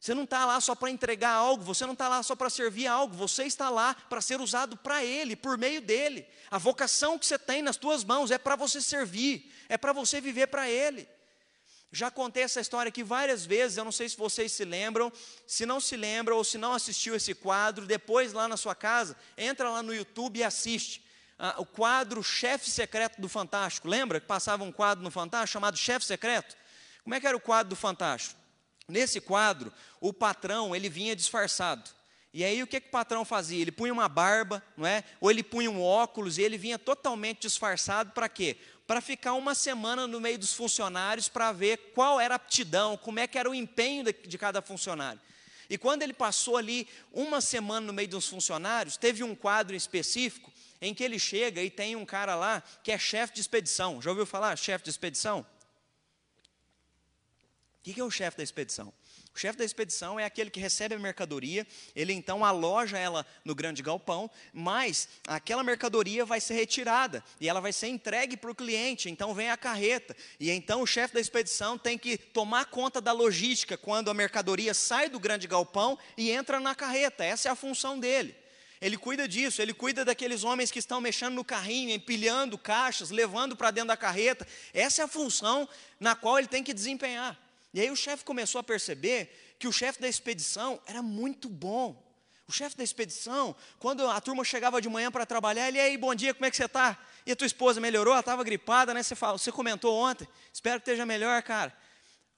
[0.00, 2.86] Você não está lá só para entregar algo, você não está lá só para servir
[2.86, 6.26] algo, você está lá para ser usado para Ele, por meio dEle.
[6.50, 10.20] A vocação que você tem nas tuas mãos é para você servir, é para você
[10.20, 11.08] viver para Ele.
[11.90, 15.10] Já contei essa história aqui várias vezes, eu não sei se vocês se lembram.
[15.46, 19.16] Se não se lembram ou se não assistiu esse quadro, depois lá na sua casa,
[19.36, 21.02] entra lá no YouTube e assiste.
[21.38, 23.88] Ah, o quadro Chefe Secreto do Fantástico.
[23.88, 26.56] Lembra que passava um quadro no Fantástico chamado Chefe Secreto?
[27.02, 28.37] Como é que era o quadro do Fantástico?
[28.88, 29.70] Nesse quadro,
[30.00, 31.90] o patrão, ele vinha disfarçado.
[32.32, 33.60] E aí o que, que o patrão fazia?
[33.60, 35.04] Ele punha uma barba, não é?
[35.20, 38.56] Ou ele punha um óculos e ele vinha totalmente disfarçado para quê?
[38.86, 43.18] Para ficar uma semana no meio dos funcionários para ver qual era a aptidão, como
[43.18, 45.20] é que era o empenho de, cada funcionário.
[45.68, 50.50] E quando ele passou ali uma semana no meio dos funcionários, teve um quadro específico
[50.80, 54.00] em que ele chega e tem um cara lá que é chefe de expedição.
[54.00, 55.44] Já ouviu falar chefe de expedição?
[57.88, 58.92] O que é o chefe da expedição?
[59.34, 63.54] O chefe da expedição é aquele que recebe a mercadoria, ele então aloja ela no
[63.54, 68.54] grande galpão, mas aquela mercadoria vai ser retirada e ela vai ser entregue para o
[68.54, 69.08] cliente.
[69.08, 73.12] Então vem a carreta, e então o chefe da expedição tem que tomar conta da
[73.12, 77.24] logística quando a mercadoria sai do grande galpão e entra na carreta.
[77.24, 78.36] Essa é a função dele.
[78.82, 83.56] Ele cuida disso, ele cuida daqueles homens que estão mexendo no carrinho, empilhando caixas, levando
[83.56, 84.46] para dentro da carreta.
[84.74, 85.66] Essa é a função
[85.98, 87.47] na qual ele tem que desempenhar.
[87.72, 92.06] E aí o chefe começou a perceber que o chefe da expedição era muito bom.
[92.46, 95.98] O chefe da expedição, quando a turma chegava de manhã para trabalhar, ele, e aí,
[95.98, 96.98] bom dia, como é que você está?
[97.26, 98.14] E a tua esposa melhorou?
[98.14, 99.02] Ela estava gripada, né?
[99.02, 101.76] Você, fala, você comentou ontem, espero que esteja melhor, cara.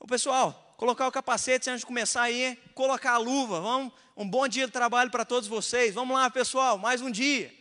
[0.00, 4.48] O pessoal, colocar o capacete antes de começar aí, colocar a luva, vamos, um bom
[4.48, 5.94] dia de trabalho para todos vocês.
[5.94, 7.59] Vamos lá, pessoal, mais um dia.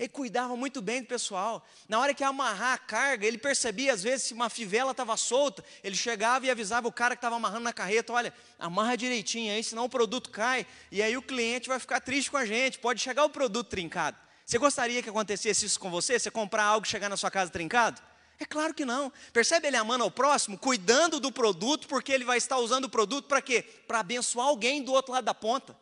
[0.00, 1.62] Ele cuidava muito bem do pessoal.
[1.86, 5.14] Na hora que ia amarrar a carga, ele percebia, às vezes, se uma fivela estava
[5.14, 9.52] solta, ele chegava e avisava o cara que estava amarrando na carreta: olha, amarra direitinho
[9.52, 12.78] aí, senão o produto cai, e aí o cliente vai ficar triste com a gente,
[12.78, 14.16] pode chegar o produto trincado.
[14.46, 16.18] Você gostaria que acontecesse isso com você?
[16.18, 18.00] Você comprar algo e chegar na sua casa trincado?
[18.38, 19.12] É claro que não.
[19.34, 23.28] Percebe ele amando ao próximo, cuidando do produto, porque ele vai estar usando o produto
[23.28, 23.62] para quê?
[23.86, 25.76] Para abençoar alguém do outro lado da ponta.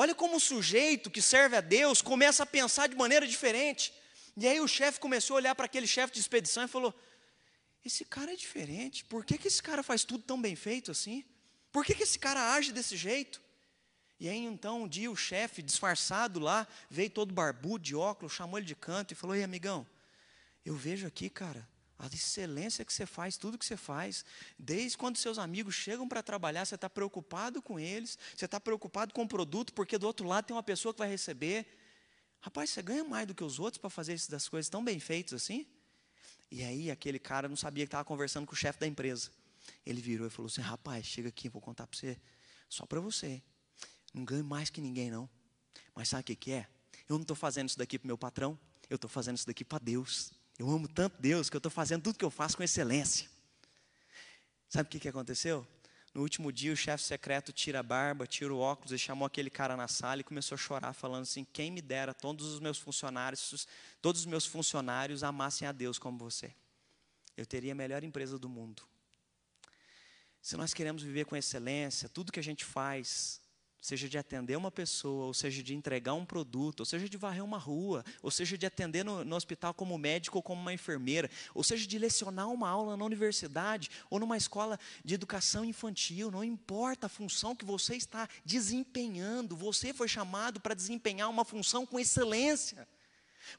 [0.00, 3.92] Olha como o sujeito que serve a Deus começa a pensar de maneira diferente.
[4.36, 6.94] E aí o chefe começou a olhar para aquele chefe de expedição e falou:
[7.84, 11.24] Esse cara é diferente, por que, que esse cara faz tudo tão bem feito assim?
[11.72, 13.42] Por que, que esse cara age desse jeito?
[14.20, 18.56] E aí então um dia o chefe, disfarçado lá, veio todo barbudo, de óculos, chamou
[18.56, 19.84] ele de canto e falou: Ei, amigão,
[20.64, 24.24] eu vejo aqui, cara, a excelência que você faz, tudo que você faz,
[24.56, 29.12] desde quando seus amigos chegam para trabalhar, você está preocupado com eles, você está preocupado
[29.12, 31.66] com o produto, porque do outro lado tem uma pessoa que vai receber.
[32.40, 35.34] Rapaz, você ganha mais do que os outros para fazer essas coisas tão bem feitas
[35.34, 35.66] assim?
[36.50, 39.30] E aí aquele cara não sabia que estava conversando com o chefe da empresa.
[39.84, 42.16] Ele virou e falou assim: Rapaz, chega aqui, vou contar para você,
[42.68, 43.42] só para você.
[44.14, 45.28] Não ganho mais que ninguém, não.
[45.94, 46.68] Mas sabe o que, que é?
[47.08, 48.58] Eu não estou fazendo isso daqui para meu patrão,
[48.88, 50.32] eu estou fazendo isso daqui para Deus.
[50.58, 53.28] Eu amo tanto Deus que eu estou fazendo tudo que eu faço com excelência.
[54.68, 55.66] Sabe o que, que aconteceu?
[56.12, 59.50] No último dia, o chefe secreto tira a barba, tira o óculos e chamou aquele
[59.50, 62.76] cara na sala e começou a chorar, falando assim: Quem me dera todos os meus
[62.76, 63.68] funcionários,
[64.02, 66.52] todos os meus funcionários amassem a Deus como você.
[67.36, 68.82] Eu teria a melhor empresa do mundo.
[70.42, 73.40] Se nós queremos viver com excelência, tudo que a gente faz
[73.80, 77.44] seja de atender uma pessoa, ou seja de entregar um produto, ou seja de varrer
[77.44, 81.30] uma rua, ou seja de atender no, no, hospital como médico ou como uma enfermeira,
[81.54, 86.42] ou seja de lecionar uma aula na universidade ou numa escola de educação infantil, não
[86.42, 91.98] importa a função que você está desempenhando, você foi chamado para desempenhar uma função com
[91.98, 92.86] excelência.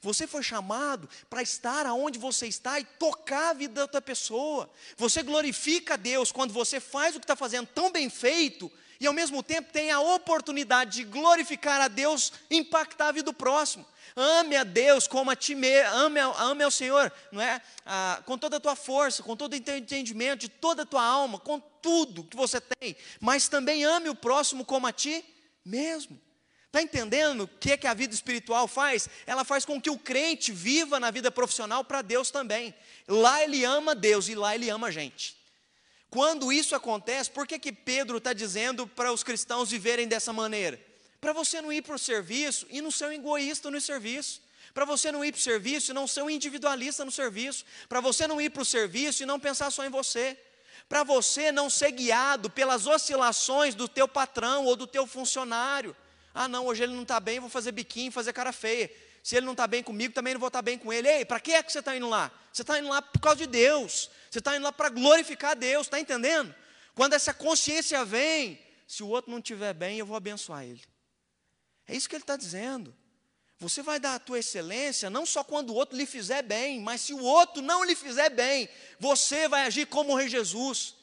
[0.00, 4.70] Você foi chamado para estar aonde você está e tocar a vida da outra pessoa.
[4.96, 9.06] Você glorifica a Deus quando você faz o que está fazendo tão bem feito e
[9.06, 13.86] ao mesmo tempo tem a oportunidade de glorificar a Deus, impactar a vida do próximo.
[14.14, 17.62] Ame a Deus como a ti mesmo, ame, ame ao Senhor, não é?
[17.86, 21.38] Ah, com toda a tua força, com todo o entendimento, de toda a tua alma,
[21.38, 25.24] com tudo que você tem, mas também ame o próximo como a ti
[25.64, 26.20] mesmo.
[26.66, 29.08] Está entendendo o que, é que a vida espiritual faz?
[29.26, 32.74] Ela faz com que o crente viva na vida profissional para Deus também.
[33.08, 35.39] Lá ele ama Deus e lá ele ama a gente.
[36.10, 40.80] Quando isso acontece, por que, que Pedro está dizendo para os cristãos viverem dessa maneira?
[41.20, 44.42] Para você não ir para o serviço e não ser um egoísta no serviço.
[44.74, 47.64] Para você não ir para o serviço e não ser um individualista no serviço.
[47.88, 50.36] Para você não ir para o serviço e não pensar só em você.
[50.88, 55.94] Para você não ser guiado pelas oscilações do teu patrão ou do teu funcionário.
[56.34, 58.90] Ah, não, hoje ele não está bem, vou fazer biquinho, fazer cara feia.
[59.22, 61.08] Se ele não está bem comigo, também não vou estar tá bem com ele.
[61.08, 62.30] Ei, para que é que você está indo lá?
[62.52, 64.10] Você está indo lá por causa de Deus.
[64.30, 66.54] Você está indo lá para glorificar Deus, está entendendo?
[66.94, 70.82] Quando essa consciência vem, se o outro não estiver bem, eu vou abençoar ele.
[71.86, 72.94] É isso que ele está dizendo.
[73.58, 77.02] Você vai dar a tua excelência não só quando o outro lhe fizer bem, mas
[77.02, 80.94] se o outro não lhe fizer bem, você vai agir como o rei Jesus,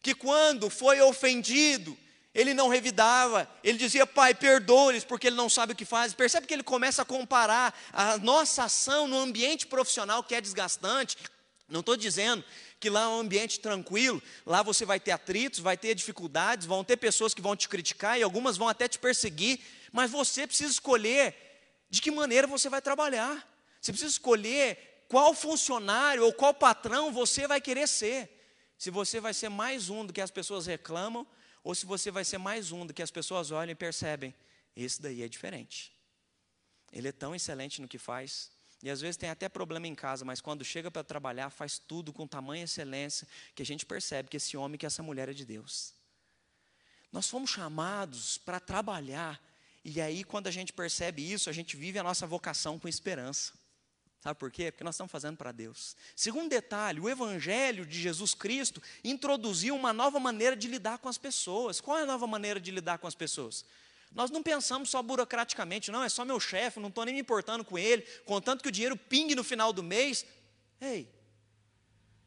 [0.00, 1.98] que quando foi ofendido,
[2.34, 6.12] ele não revidava, ele dizia, Pai, perdoa-lhes, porque ele não sabe o que faz.
[6.12, 11.16] Percebe que ele começa a comparar a nossa ação no ambiente profissional que é desgastante.
[11.68, 12.44] Não estou dizendo
[12.80, 16.84] que lá é um ambiente tranquilo, lá você vai ter atritos, vai ter dificuldades, vão
[16.84, 20.70] ter pessoas que vão te criticar e algumas vão até te perseguir, mas você precisa
[20.70, 21.34] escolher
[21.88, 23.48] de que maneira você vai trabalhar.
[23.80, 28.28] Você precisa escolher qual funcionário ou qual patrão você vai querer ser.
[28.76, 31.26] Se você vai ser mais um do que as pessoas reclamam,
[31.64, 34.34] ou se você vai ser mais um do que as pessoas olham e percebem,
[34.76, 35.90] esse daí é diferente.
[36.92, 38.52] Ele é tão excelente no que faz,
[38.84, 42.12] E às vezes tem até problema em casa, mas quando chega para trabalhar, faz tudo
[42.12, 45.46] com tamanha excelência que a gente percebe que esse homem, que essa mulher é de
[45.46, 45.94] Deus.
[47.10, 49.40] Nós fomos chamados para trabalhar,
[49.82, 53.54] e aí quando a gente percebe isso, a gente vive a nossa vocação com esperança.
[54.24, 54.72] Sabe por quê?
[54.72, 55.94] Porque nós estamos fazendo para Deus.
[56.16, 61.18] Segundo detalhe, o Evangelho de Jesus Cristo introduziu uma nova maneira de lidar com as
[61.18, 61.78] pessoas.
[61.78, 63.66] Qual é a nova maneira de lidar com as pessoas?
[64.14, 67.62] Nós não pensamos só burocraticamente, não, é só meu chefe, não estou nem me importando
[67.66, 70.24] com ele, contanto que o dinheiro pingue no final do mês.
[70.80, 71.06] Ei,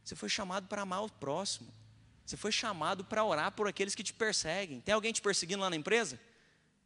[0.03, 1.73] você foi chamado para amar o próximo.
[2.23, 4.81] Você foi chamado para orar por aqueles que te perseguem.
[4.81, 6.19] Tem alguém te perseguindo lá na empresa?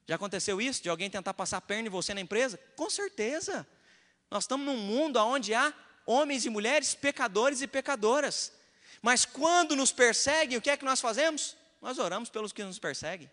[0.08, 0.82] Já aconteceu isso?
[0.82, 2.58] De alguém tentar passar a perna em você na empresa?
[2.78, 3.67] Com certeza.
[4.32, 5.74] Nós estamos num mundo onde há
[6.06, 8.54] homens e mulheres pecadores e pecadoras.
[9.02, 11.58] Mas quando nos perseguem, o que é que nós fazemos?
[11.82, 13.30] Nós oramos pelos que nos perseguem.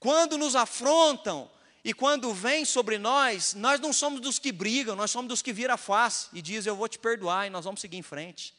[0.00, 1.50] Quando nos afrontam
[1.84, 5.52] e quando vem sobre nós, nós não somos dos que brigam, nós somos dos que
[5.52, 8.54] viram a face e diz eu vou te perdoar e nós vamos seguir em frente.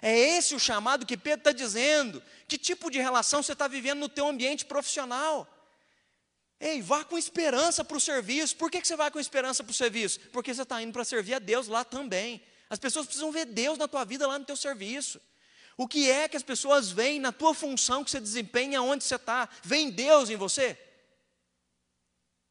[0.00, 2.22] É esse o chamado que Pedro está dizendo.
[2.46, 5.48] Que tipo de relação você está vivendo no teu ambiente profissional?
[6.58, 8.56] Ei, vá com esperança para o serviço.
[8.56, 10.20] Por que, que você vai com esperança para o serviço?
[10.32, 12.42] Porque você está indo para servir a Deus lá também.
[12.70, 15.20] As pessoas precisam ver Deus na tua vida, lá no teu serviço.
[15.76, 19.16] O que é que as pessoas veem na tua função que você desempenha, onde você
[19.16, 19.48] está?
[19.62, 20.78] Vem Deus em você?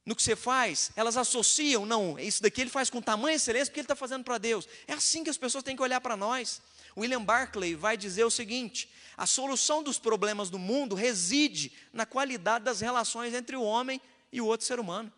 [0.06, 3.80] No que você faz, elas associam, não, isso daqui ele faz com tamanha excelência porque
[3.80, 4.68] ele está fazendo para Deus.
[4.88, 6.62] É assim que as pessoas têm que olhar para nós.
[6.96, 8.88] William Barclay vai dizer o seguinte:
[9.18, 14.02] a solução dos problemas do mundo reside na qualidade das relações entre o homem
[14.32, 15.12] e o outro ser humano.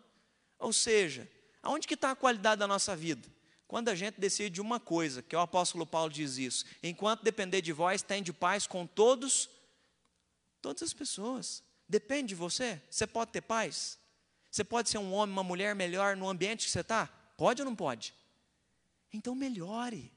[0.58, 1.28] Ou seja,
[1.62, 3.28] aonde que está a qualidade da nossa vida?
[3.66, 7.72] Quando a gente decide uma coisa, que o apóstolo Paulo diz isso, enquanto depender de
[7.72, 9.50] vós, tem de paz com todos,
[10.62, 11.62] todas as pessoas.
[11.88, 12.80] Depende de você.
[12.88, 13.98] Você pode ter paz?
[14.50, 17.06] Você pode ser um homem, uma mulher melhor no ambiente que você está?
[17.36, 18.14] Pode ou não pode?
[19.12, 20.10] Então melhore.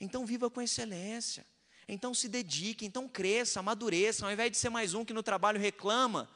[0.00, 1.46] Então viva com excelência.
[1.88, 5.58] Então se dedique, então cresça, amadureça, ao invés de ser mais um que no trabalho
[5.58, 6.28] reclama,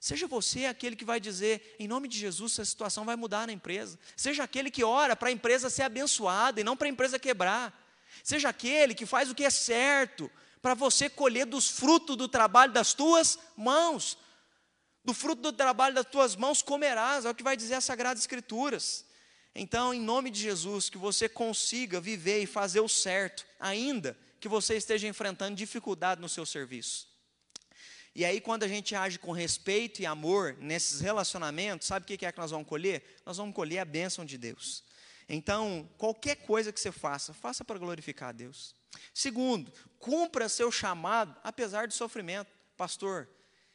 [0.00, 3.52] Seja você aquele que vai dizer, em nome de Jesus, essa situação vai mudar na
[3.52, 3.98] empresa.
[4.16, 7.76] Seja aquele que ora para a empresa ser abençoada e não para a empresa quebrar.
[8.22, 10.30] Seja aquele que faz o que é certo
[10.62, 14.16] para você colher dos frutos do trabalho das tuas mãos.
[15.04, 18.22] Do fruto do trabalho das tuas mãos comerás, é o que vai dizer as Sagradas
[18.22, 19.04] Escrituras.
[19.52, 24.48] Então, em nome de Jesus, que você consiga viver e fazer o certo, ainda que
[24.48, 27.08] você esteja enfrentando dificuldade no seu serviço.
[28.14, 32.26] E aí, quando a gente age com respeito e amor nesses relacionamentos, sabe o que
[32.26, 33.04] é que nós vamos colher?
[33.24, 34.82] Nós vamos colher a bênção de Deus.
[35.28, 38.74] Então, qualquer coisa que você faça, faça para glorificar a Deus.
[39.12, 42.50] Segundo, cumpra seu chamado, apesar do sofrimento.
[42.76, 43.28] Pastor,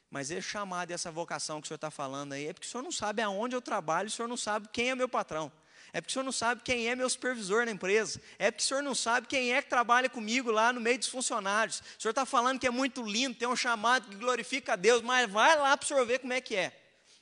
[0.09, 2.69] mas esse chamado e essa vocação que o senhor está falando aí é porque o
[2.69, 5.51] senhor não sabe aonde eu trabalho, o senhor não sabe quem é meu patrão.
[5.93, 8.19] É porque o senhor não sabe quem é meu supervisor na empresa.
[8.39, 11.07] É porque o senhor não sabe quem é que trabalha comigo lá no meio dos
[11.07, 11.83] funcionários.
[11.97, 15.03] O senhor está falando que é muito lindo, tem um chamado que glorifica a Deus,
[15.03, 16.75] mas vai lá para o senhor ver como é que é.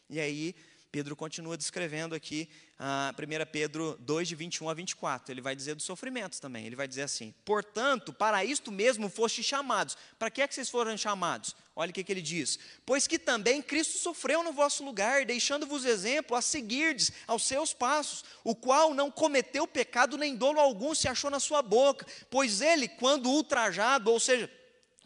[0.09, 0.55] E aí,
[0.91, 5.31] Pedro continua descrevendo aqui, uh, 1 Pedro 2, de 21 a 24.
[5.31, 6.65] Ele vai dizer dos sofrimentos também.
[6.65, 9.97] Ele vai dizer assim: Portanto, para isto mesmo foste chamados.
[10.19, 11.55] Para que é que vocês foram chamados?
[11.73, 15.85] Olha o que, que ele diz: Pois que também Cristo sofreu no vosso lugar, deixando-vos
[15.85, 21.07] exemplo a seguirdes aos seus passos, o qual não cometeu pecado nem dolo algum se
[21.07, 24.51] achou na sua boca, pois ele, quando ultrajado, ou seja,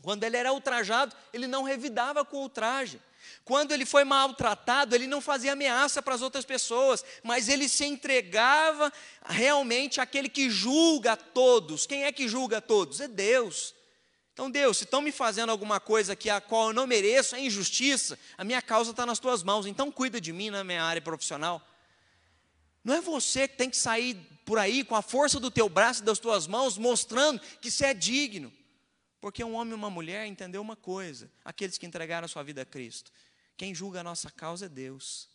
[0.02, 3.00] quando ele era ultrajado, ele não revidava com ultraje
[3.46, 7.86] quando ele foi maltratado, ele não fazia ameaça para as outras pessoas, mas ele se
[7.86, 8.92] entregava
[9.24, 11.86] realmente àquele que julga todos.
[11.86, 13.00] Quem é que julga todos?
[13.00, 13.76] É Deus.
[14.34, 17.40] Então, Deus, se estão me fazendo alguma coisa que a qual eu não mereço, é
[17.40, 21.02] injustiça, a minha causa está nas tuas mãos, então cuida de mim na minha área
[21.02, 21.62] profissional.
[22.84, 26.02] Não é você que tem que sair por aí com a força do teu braço
[26.02, 28.52] e das tuas mãos, mostrando que você é digno.
[29.22, 32.62] Porque um homem e uma mulher entendeu uma coisa: aqueles que entregaram a sua vida
[32.62, 33.12] a Cristo.
[33.58, 35.30] Quem julga a nossa causa é Deus.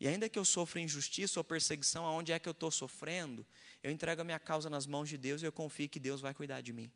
[0.00, 3.46] E ainda que eu sofra injustiça ou perseguição, aonde é que eu estou sofrendo,
[3.82, 6.34] eu entrego a minha causa nas mãos de Deus e eu confio que Deus vai
[6.34, 6.90] cuidar de mim.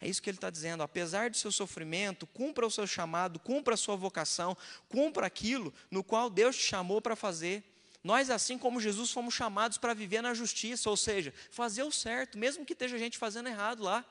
[0.00, 0.82] É isso que ele está dizendo.
[0.82, 4.56] Apesar do seu sofrimento, cumpra o seu chamado, cumpra a sua vocação,
[4.88, 7.64] cumpra aquilo no qual Deus te chamou para fazer.
[8.04, 12.38] Nós, assim como Jesus, fomos chamados para viver na justiça, ou seja, fazer o certo,
[12.38, 14.04] mesmo que esteja gente fazendo errado lá.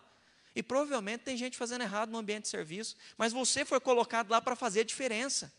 [0.54, 4.42] E provavelmente tem gente fazendo errado no ambiente de serviço, mas você foi colocado lá
[4.42, 5.54] para fazer a diferença.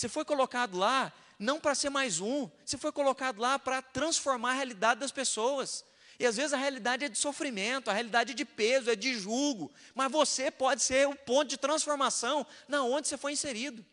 [0.00, 4.52] Você foi colocado lá não para ser mais um, você foi colocado lá para transformar
[4.52, 5.84] a realidade das pessoas.
[6.18, 9.12] E às vezes a realidade é de sofrimento, a realidade é de peso, é de
[9.18, 13.84] julgo, mas você pode ser o ponto de transformação na onde você foi inserido.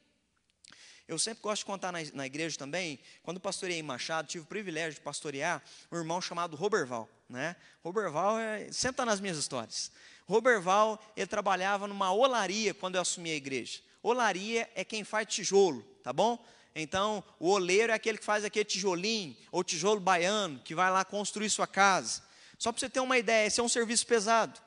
[1.10, 4.48] Eu sempre gosto de contar na, na igreja também, quando pastorei em Machado, tive o
[4.48, 7.10] privilégio de pastorear um irmão chamado Roberval.
[7.28, 7.54] Né?
[7.84, 9.92] Roberval é, sempre está nas minhas histórias.
[10.26, 13.82] Roberval, ele trabalhava numa olaria quando eu assumi a igreja.
[14.08, 16.42] Olaria é quem faz tijolo, tá bom?
[16.74, 21.04] Então, o oleiro é aquele que faz aquele tijolinho, ou tijolo baiano, que vai lá
[21.04, 22.24] construir sua casa.
[22.58, 24.58] Só para você ter uma ideia, esse é um serviço pesado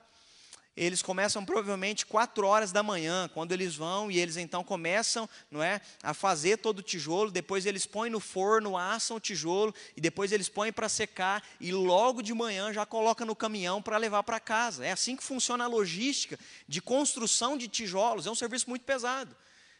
[0.76, 5.62] eles começam provavelmente 4 horas da manhã, quando eles vão e eles então começam, não
[5.62, 10.00] é, a fazer todo o tijolo, depois eles põem no forno, assam o tijolo e
[10.00, 14.22] depois eles põem para secar e logo de manhã já coloca no caminhão para levar
[14.22, 14.86] para casa.
[14.86, 19.36] É assim que funciona a logística de construção de tijolos, é um serviço muito pesado.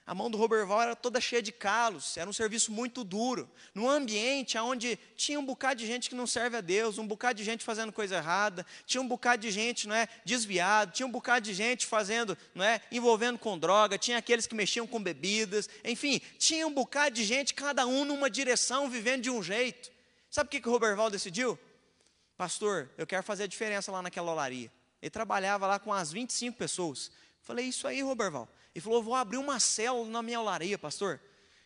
[0.07, 3.49] A mão do Roberval era toda cheia de calos, era um serviço muito duro.
[3.75, 7.37] Num ambiente onde tinha um bocado de gente que não serve a Deus, um bocado
[7.37, 11.11] de gente fazendo coisa errada, tinha um bocado de gente não é, desviado, tinha um
[11.11, 15.69] bocado de gente fazendo, não é, envolvendo com droga, tinha aqueles que mexiam com bebidas,
[15.85, 19.93] enfim, tinha um bocado de gente, cada um numa direção, vivendo de um jeito.
[20.29, 21.59] Sabe o que, que o Roberval decidiu?
[22.37, 24.73] Pastor, eu quero fazer a diferença lá naquela olaria.
[25.03, 27.11] Ele trabalhava lá com as 25 pessoas.
[27.51, 28.49] Falei, isso aí, Roberval.
[28.73, 31.21] Ele falou: Vou abrir uma célula na minha olaria, pastor.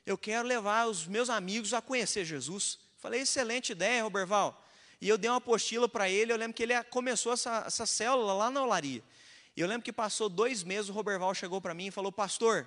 [0.07, 2.79] Eu quero levar os meus amigos a conhecer Jesus.
[2.97, 4.67] Falei: Excelente ideia, Roberval.
[4.99, 6.33] E eu dei uma apostila para ele.
[6.33, 9.05] Eu lembro que ele começou essa, essa célula lá na olaria.
[9.55, 10.89] E eu lembro que passou dois meses.
[10.89, 12.67] O Roberval chegou para mim e falou: Pastor,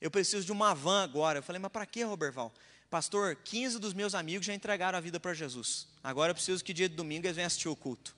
[0.00, 1.40] eu preciso de uma van agora.
[1.40, 2.50] Eu falei: Mas para que, Roberval?
[2.88, 5.86] Pastor, 15 dos meus amigos já entregaram a vida para Jesus.
[6.02, 8.16] Agora eu preciso que dia de domingo eles venham assistir o culto.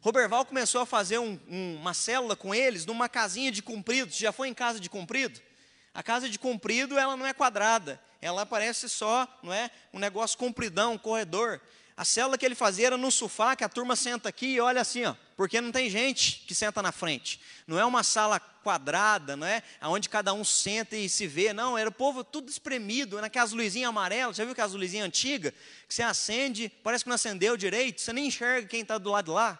[0.00, 4.12] Roberval começou a fazer um, um, uma célula com eles numa casinha de comprido.
[4.12, 5.40] Você já foi em casa de comprido?
[5.92, 10.38] A casa de comprido ela não é quadrada, ela parece só, não é, um negócio
[10.38, 11.60] compridão, um corredor.
[11.96, 14.80] A célula que ele fazia era no sofá, que a turma senta aqui e olha
[14.80, 17.38] assim, ó, porque não tem gente que senta na frente.
[17.66, 19.62] Não é uma sala quadrada, não é?
[19.82, 21.52] Onde cada um senta e se vê.
[21.52, 24.36] Não, era o povo tudo espremido, naquelas luzinhas amarelas.
[24.36, 25.52] Já viu aquelas luzinhas antigas?
[25.86, 29.26] Que você acende, parece que não acendeu direito, você nem enxerga quem está do lado
[29.26, 29.58] de lá.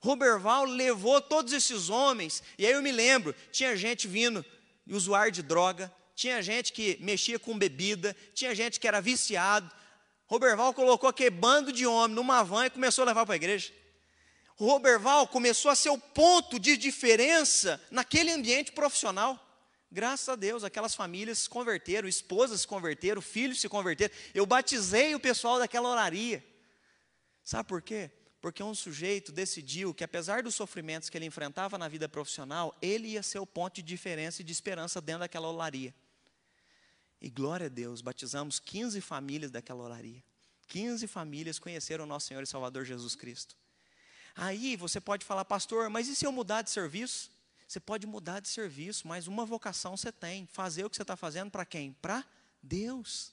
[0.00, 4.44] Roberval levou todos esses homens, e aí eu me lembro: tinha gente vindo,
[4.86, 9.70] usuário de droga, tinha gente que mexia com bebida, tinha gente que era viciado.
[10.26, 13.72] Roberval colocou aquele bando de homens numa van e começou a levar para a igreja.
[14.56, 19.38] Roberval começou a ser o ponto de diferença naquele ambiente profissional.
[19.90, 24.12] Graças a Deus, aquelas famílias se converteram, esposas se converteram, filhos se converteram.
[24.34, 26.44] Eu batizei o pessoal daquela oraria.
[27.42, 28.10] Sabe por quê?
[28.40, 33.08] Porque um sujeito decidiu que, apesar dos sofrimentos que ele enfrentava na vida profissional, ele
[33.08, 35.92] ia ser o ponto de diferença e de esperança dentro daquela olaria.
[37.20, 40.22] E glória a Deus, batizamos 15 famílias daquela olaria.
[40.68, 43.56] 15 famílias conheceram o nosso Senhor e Salvador Jesus Cristo.
[44.36, 47.30] Aí você pode falar, pastor, mas e se eu mudar de serviço?
[47.66, 51.16] Você pode mudar de serviço, mas uma vocação você tem: fazer o que você está
[51.16, 51.92] fazendo para quem?
[52.00, 52.24] Para
[52.62, 53.32] Deus.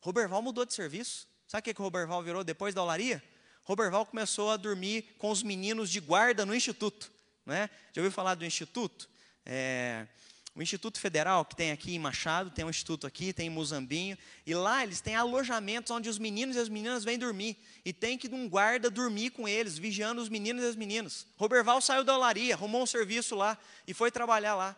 [0.00, 1.28] Roberval mudou de serviço.
[1.46, 3.22] Sabe o que, que o Roberval virou depois da olaria?
[3.66, 7.10] Roberval começou a dormir com os meninos de guarda no instituto.
[7.44, 7.68] Né?
[7.92, 9.08] Já ouviu falar do instituto?
[9.44, 10.06] É,
[10.54, 14.16] o Instituto Federal, que tem aqui em Machado, tem um instituto aqui, tem em Muzambinho,
[14.46, 18.16] e lá eles têm alojamentos onde os meninos e as meninas vêm dormir, e tem
[18.16, 21.26] que um guarda dormir com eles, vigiando os meninos e as meninas.
[21.36, 24.76] Roberval saiu da olaria, arrumou um serviço lá, e foi trabalhar lá.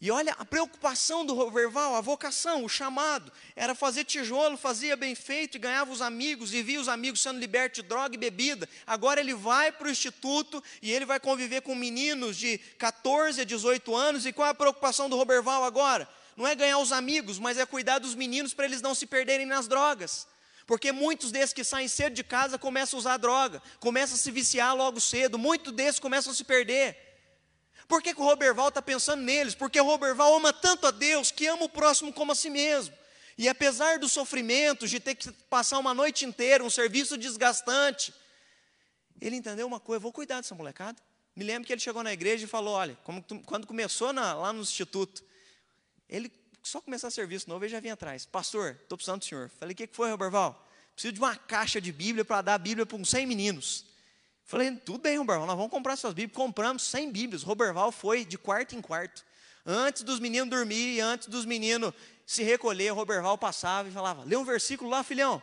[0.00, 5.12] E olha a preocupação do Roverval, a vocação, o chamado, era fazer tijolo, fazia bem
[5.16, 8.68] feito e ganhava os amigos, e via os amigos sendo libertos de droga e bebida.
[8.86, 13.44] Agora ele vai para o instituto e ele vai conviver com meninos de 14 a
[13.44, 14.24] 18 anos.
[14.24, 16.08] E qual é a preocupação do Roberval agora?
[16.36, 19.46] Não é ganhar os amigos, mas é cuidar dos meninos para eles não se perderem
[19.46, 20.28] nas drogas.
[20.64, 24.30] Porque muitos desses que saem cedo de casa começam a usar droga, começam a se
[24.30, 27.07] viciar logo cedo, muitos desses começam a se perder.
[27.88, 29.54] Por que, que o Roberval está pensando neles?
[29.54, 32.94] Porque o Roberval ama tanto a Deus que ama o próximo como a si mesmo.
[33.38, 38.12] E apesar dos sofrimentos, de ter que passar uma noite inteira, um serviço desgastante,
[39.18, 41.00] ele entendeu uma coisa: vou cuidar dessa molecada.
[41.34, 42.98] Me lembro que ele chegou na igreja e falou: olha,
[43.46, 45.24] quando começou na, lá no instituto,
[46.08, 46.30] ele
[46.62, 49.50] só começar serviço novo, ele já vinha atrás: Pastor, estou precisando do senhor.
[49.58, 50.68] Falei: O que foi, Roberval?
[50.92, 53.87] Preciso de uma caixa de Bíblia para dar a Bíblia para uns 100 meninos.
[54.48, 56.34] Falei, tudo bem, Roberval, nós vamos comprar suas Bíblias.
[56.34, 57.42] Compramos 100 Bíblias.
[57.42, 59.22] Roberval foi de quarto em quarto.
[59.64, 61.92] Antes dos meninos dormir, antes dos meninos
[62.24, 65.42] se recolher, Roberval passava e falava: lê um versículo lá, filhão.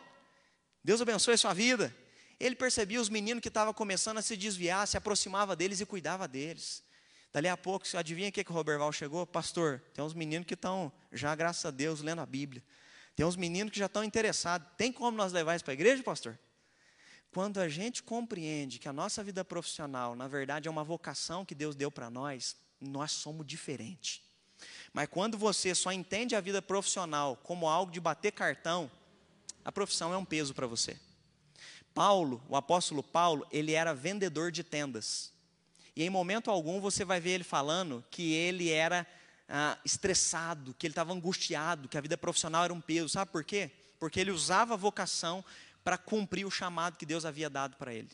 [0.82, 1.94] Deus abençoe a sua vida.
[2.40, 6.26] Ele percebia os meninos que estavam começando a se desviar, se aproximava deles e cuidava
[6.26, 6.82] deles.
[7.32, 9.24] Dali a pouco, adivinha o que, que o Roberval chegou?
[9.24, 12.60] Pastor, tem uns meninos que estão, já graças a Deus, lendo a Bíblia.
[13.14, 14.66] Tem uns meninos que já estão interessados.
[14.76, 16.36] Tem como nós levar isso para a igreja, pastor?
[17.36, 21.54] Quando a gente compreende que a nossa vida profissional, na verdade, é uma vocação que
[21.54, 24.22] Deus deu para nós, nós somos diferentes.
[24.90, 28.90] Mas quando você só entende a vida profissional como algo de bater cartão,
[29.62, 30.98] a profissão é um peso para você.
[31.92, 35.30] Paulo, o apóstolo Paulo, ele era vendedor de tendas.
[35.94, 39.06] E em momento algum você vai ver ele falando que ele era
[39.46, 43.10] ah, estressado, que ele estava angustiado, que a vida profissional era um peso.
[43.10, 43.70] Sabe por quê?
[44.00, 45.44] Porque ele usava a vocação
[45.86, 48.08] para cumprir o chamado que Deus havia dado para ele.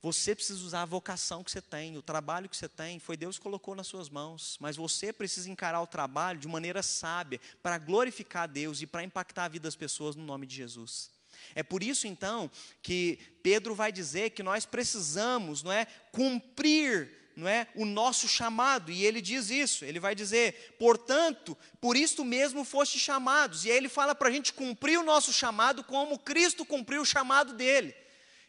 [0.00, 3.38] Você precisa usar a vocação que você tem, o trabalho que você tem, foi Deus
[3.38, 7.76] que colocou nas suas mãos, mas você precisa encarar o trabalho de maneira sábia, para
[7.76, 11.10] glorificar Deus e para impactar a vida das pessoas no nome de Jesus.
[11.56, 12.48] É por isso então
[12.80, 18.90] que Pedro vai dizer que nós precisamos, não é, cumprir não é, o nosso chamado,
[18.90, 23.76] e ele diz isso, ele vai dizer, portanto, por isto mesmo foste chamados, e aí
[23.76, 27.94] ele fala para a gente cumprir o nosso chamado como Cristo cumpriu o chamado dele.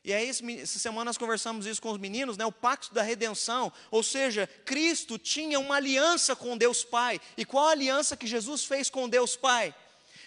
[0.06, 2.46] E aí, essa semana nós conversamos isso com os meninos, né?
[2.46, 3.72] o pacto da redenção.
[3.90, 7.22] Ou seja, Cristo tinha uma aliança com Deus Pai.
[7.38, 9.74] E qual a aliança que Jesus fez com Deus Pai?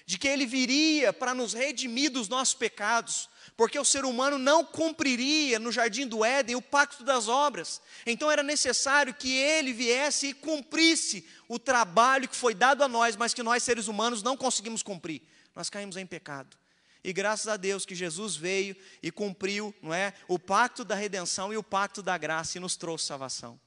[0.07, 3.29] De que Ele viria para nos redimir dos nossos pecados.
[3.57, 7.83] Porque o ser humano não cumpriria no jardim do Éden o pacto das obras.
[8.07, 13.17] Então era necessário que ele viesse e cumprisse o trabalho que foi dado a nós,
[13.17, 15.23] mas que nós seres humanos não conseguimos cumprir.
[15.55, 16.57] Nós caímos em pecado.
[17.03, 21.53] E graças a Deus que Jesus veio e cumpriu, não é, o pacto da redenção
[21.53, 23.59] e o pacto da graça e nos trouxe salvação.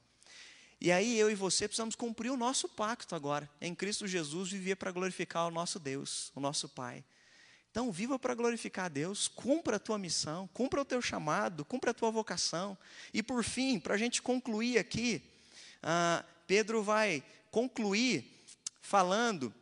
[0.80, 4.76] E aí eu e você precisamos cumprir o nosso pacto agora, em Cristo Jesus, viver
[4.76, 7.04] para glorificar o nosso Deus, o nosso Pai.
[7.70, 11.92] Então, viva para glorificar a Deus, cumpra a tua missão, cumpra o teu chamado, cumpra
[11.92, 12.76] a tua vocação.
[13.12, 15.22] E por fim, para a gente concluir aqui,
[15.82, 18.24] ah, Pedro vai concluir
[18.80, 19.54] falando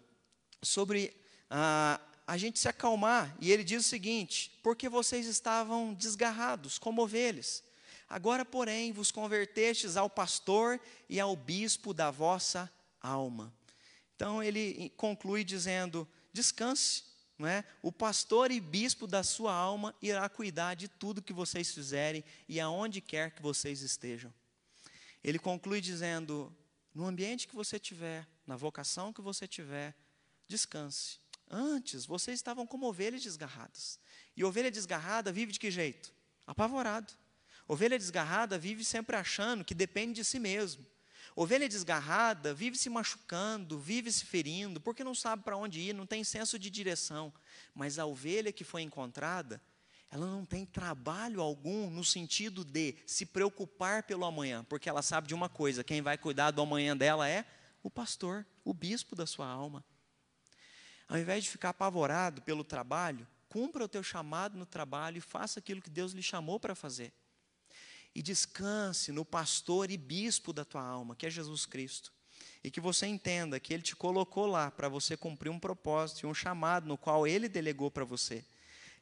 [0.62, 1.14] sobre
[1.50, 3.36] ah, a gente se acalmar.
[3.40, 7.62] E ele diz o seguinte: porque vocês estavam desgarrados como ovelhas.
[8.08, 13.52] Agora, porém, vos convertestes ao pastor e ao bispo da vossa alma.
[14.16, 17.04] Então ele conclui dizendo: descanse,
[17.38, 17.64] não é?
[17.82, 22.58] O pastor e bispo da sua alma irá cuidar de tudo que vocês fizerem e
[22.58, 24.32] aonde quer que vocês estejam.
[25.22, 26.52] Ele conclui dizendo:
[26.94, 29.94] no ambiente que você tiver, na vocação que você tiver,
[30.48, 31.18] descanse.
[31.50, 33.98] Antes, vocês estavam como ovelhas desgarradas.
[34.36, 36.12] E ovelha desgarrada vive de que jeito?
[36.46, 37.12] Apavorado.
[37.68, 40.86] Ovelha desgarrada vive sempre achando que depende de si mesmo.
[41.36, 46.06] Ovelha desgarrada vive se machucando, vive se ferindo, porque não sabe para onde ir, não
[46.06, 47.32] tem senso de direção.
[47.74, 49.62] Mas a ovelha que foi encontrada,
[50.10, 55.28] ela não tem trabalho algum no sentido de se preocupar pelo amanhã, porque ela sabe
[55.28, 57.44] de uma coisa: quem vai cuidar do amanhã dela é
[57.82, 59.84] o pastor, o bispo da sua alma.
[61.06, 65.60] Ao invés de ficar apavorado pelo trabalho, cumpra o teu chamado no trabalho e faça
[65.60, 67.12] aquilo que Deus lhe chamou para fazer.
[68.14, 72.12] E descanse no pastor e bispo da tua alma, que é Jesus Cristo.
[72.64, 76.26] E que você entenda que Ele te colocou lá para você cumprir um propósito e
[76.26, 78.44] um chamado no qual Ele delegou para você.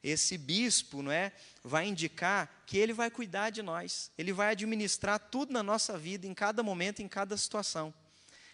[0.02, 1.32] Esse bispo, não é,
[1.64, 4.10] vai indicar que ele vai cuidar de nós.
[4.16, 7.92] Ele vai administrar tudo na nossa vida, em cada momento, em cada situação.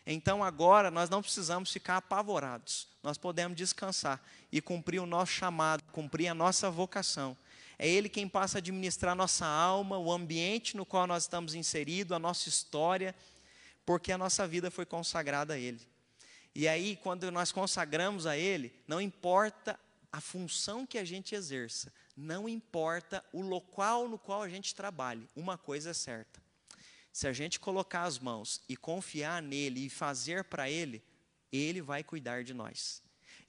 [0.06, 5.84] Então agora nós não precisamos ficar apavorados, nós podemos descansar e cumprir o nosso chamado,
[5.92, 7.36] cumprir a nossa vocação.
[7.82, 12.12] É Ele quem passa a administrar nossa alma, o ambiente no qual nós estamos inseridos,
[12.12, 13.12] a nossa história,
[13.84, 15.84] porque a nossa vida foi consagrada a Ele.
[16.54, 19.76] E aí, quando nós consagramos a Ele, não importa
[20.12, 25.28] a função que a gente exerça, não importa o local no qual a gente trabalhe,
[25.34, 26.40] uma coisa é certa:
[27.12, 31.02] se a gente colocar as mãos e confiar nele e fazer para ele,
[31.50, 33.01] ele vai cuidar de nós.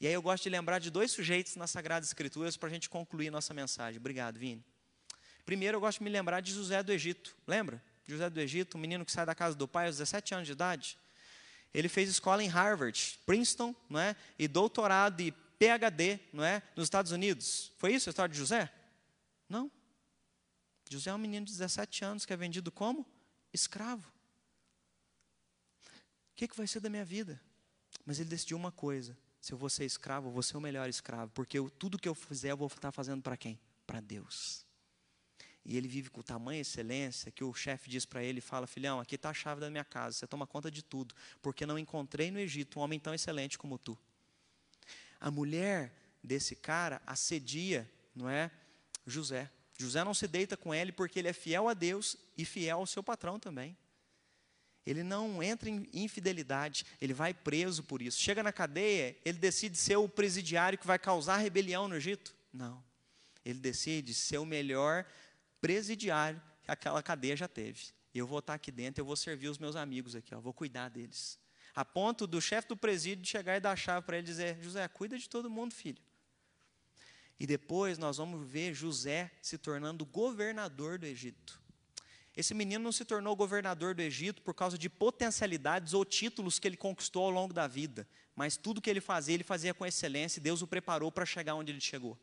[0.04, 2.90] E aí eu gosto de lembrar de dois sujeitos nas Sagradas Escrituras para a gente
[2.90, 4.02] concluir nossa mensagem.
[4.02, 4.62] Obrigado, Vini.
[5.46, 7.34] Primeiro eu gosto de me lembrar de José do Egito.
[7.48, 7.82] Lembra?
[8.06, 10.52] José do Egito, um menino que sai da casa do pai aos 17 anos de
[10.52, 10.98] idade.
[11.74, 14.14] Ele fez escola em Harvard, Princeton, não é?
[14.38, 16.62] E doutorado e PhD, não é?
[16.76, 17.72] Nos Estados Unidos.
[17.78, 18.70] Foi isso a história de José?
[19.48, 19.72] Não.
[20.90, 23.08] José é um menino de 17 anos que é vendido como
[23.54, 24.06] escravo.
[25.86, 27.42] O que, que vai ser da minha vida?
[28.06, 30.88] Mas ele decidiu uma coisa: se eu vou ser escravo, eu vou ser o melhor
[30.88, 33.60] escravo, porque eu, tudo que eu fizer, eu vou estar fazendo para quem?
[33.86, 34.66] Para Deus.
[35.66, 39.16] E ele vive com tamanha excelência que o chefe diz para ele: fala, filhão, aqui
[39.16, 42.40] está a chave da minha casa, você toma conta de tudo, porque não encontrei no
[42.40, 44.00] Egito um homem tão excelente como tu.
[45.20, 48.50] A mulher desse cara assedia, não é?
[49.06, 49.52] José.
[49.78, 52.88] José não se deita com ele porque ele é fiel a Deus e fiel ao
[52.88, 53.76] seu patrão também.
[54.86, 58.20] Ele não entra em infidelidade, ele vai preso por isso.
[58.20, 62.36] Chega na cadeia, ele decide ser o presidiário que vai causar rebelião no Egito?
[62.52, 62.84] Não.
[63.46, 65.06] Ele decide ser o melhor
[65.62, 67.88] presidiário que aquela cadeia já teve.
[68.14, 70.90] Eu vou estar aqui dentro, eu vou servir os meus amigos aqui, ó, vou cuidar
[70.90, 71.40] deles.
[71.74, 74.88] A ponto do chefe do presídio chegar e dar a chave para ele dizer: José,
[74.88, 76.02] cuida de todo mundo, filho.
[77.40, 81.63] E depois nós vamos ver José se tornando governador do Egito.
[82.36, 86.68] Esse menino não se tornou governador do Egito por causa de potencialidades ou títulos que
[86.68, 90.40] ele conquistou ao longo da vida, mas tudo que ele fazia, ele fazia com excelência
[90.40, 92.18] e Deus o preparou para chegar onde ele chegou.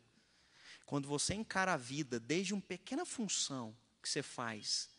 [0.85, 4.89] Quando você encara a vida desde uma pequena função que você faz,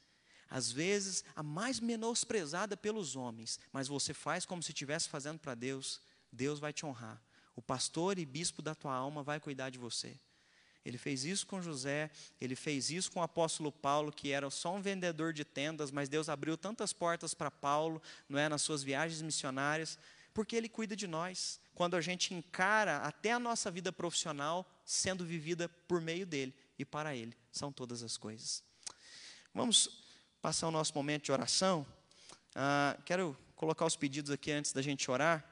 [0.49, 5.55] às vezes a mais menosprezada pelos homens, mas você faz como se estivesse fazendo para
[5.55, 6.01] Deus,
[6.33, 7.23] Deus vai te honrar.
[7.55, 10.19] O pastor e bispo da tua alma vai cuidar de você.
[10.85, 12.11] Ele fez isso com José,
[12.41, 16.09] ele fez isso com o apóstolo Paulo, que era só um vendedor de tendas, mas
[16.09, 19.99] Deus abriu tantas portas para Paulo, não é, nas suas viagens missionárias,
[20.35, 21.61] porque ele cuida de nós.
[21.75, 26.85] Quando a gente encara até a nossa vida profissional sendo vivida por meio dele e
[26.85, 28.63] para ele, são todas as coisas.
[29.55, 30.03] Vamos
[30.41, 31.87] passar o nosso momento de oração.
[32.55, 35.52] Ah, quero colocar os pedidos aqui antes da gente orar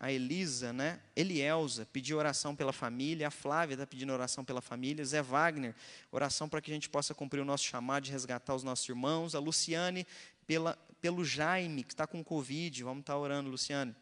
[0.00, 1.00] a Elisa, né?
[1.16, 5.74] Elielza pediu oração pela família, a Flávia está pedindo oração pela família, Zé Wagner,
[6.12, 9.34] oração para que a gente possa cumprir o nosso chamado de resgatar os nossos irmãos,
[9.34, 10.06] a Luciane
[10.46, 13.94] pela, pelo Jaime, que está com Covid, vamos estar tá orando, Luciane,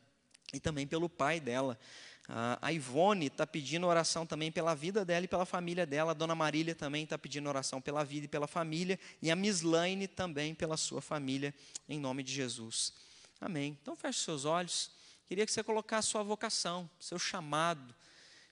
[0.53, 1.79] e também pelo pai dela.
[2.29, 6.11] A Ivone está pedindo oração também pela vida dela e pela família dela.
[6.11, 8.99] A dona Marília também está pedindo oração pela vida e pela família.
[9.23, 11.55] E a Mislaine também pela sua família,
[11.89, 12.93] em nome de Jesus.
[13.41, 13.79] Amém.
[13.81, 14.91] Então feche seus olhos.
[15.27, 17.95] Queria que você colocasse sua vocação, seu chamado.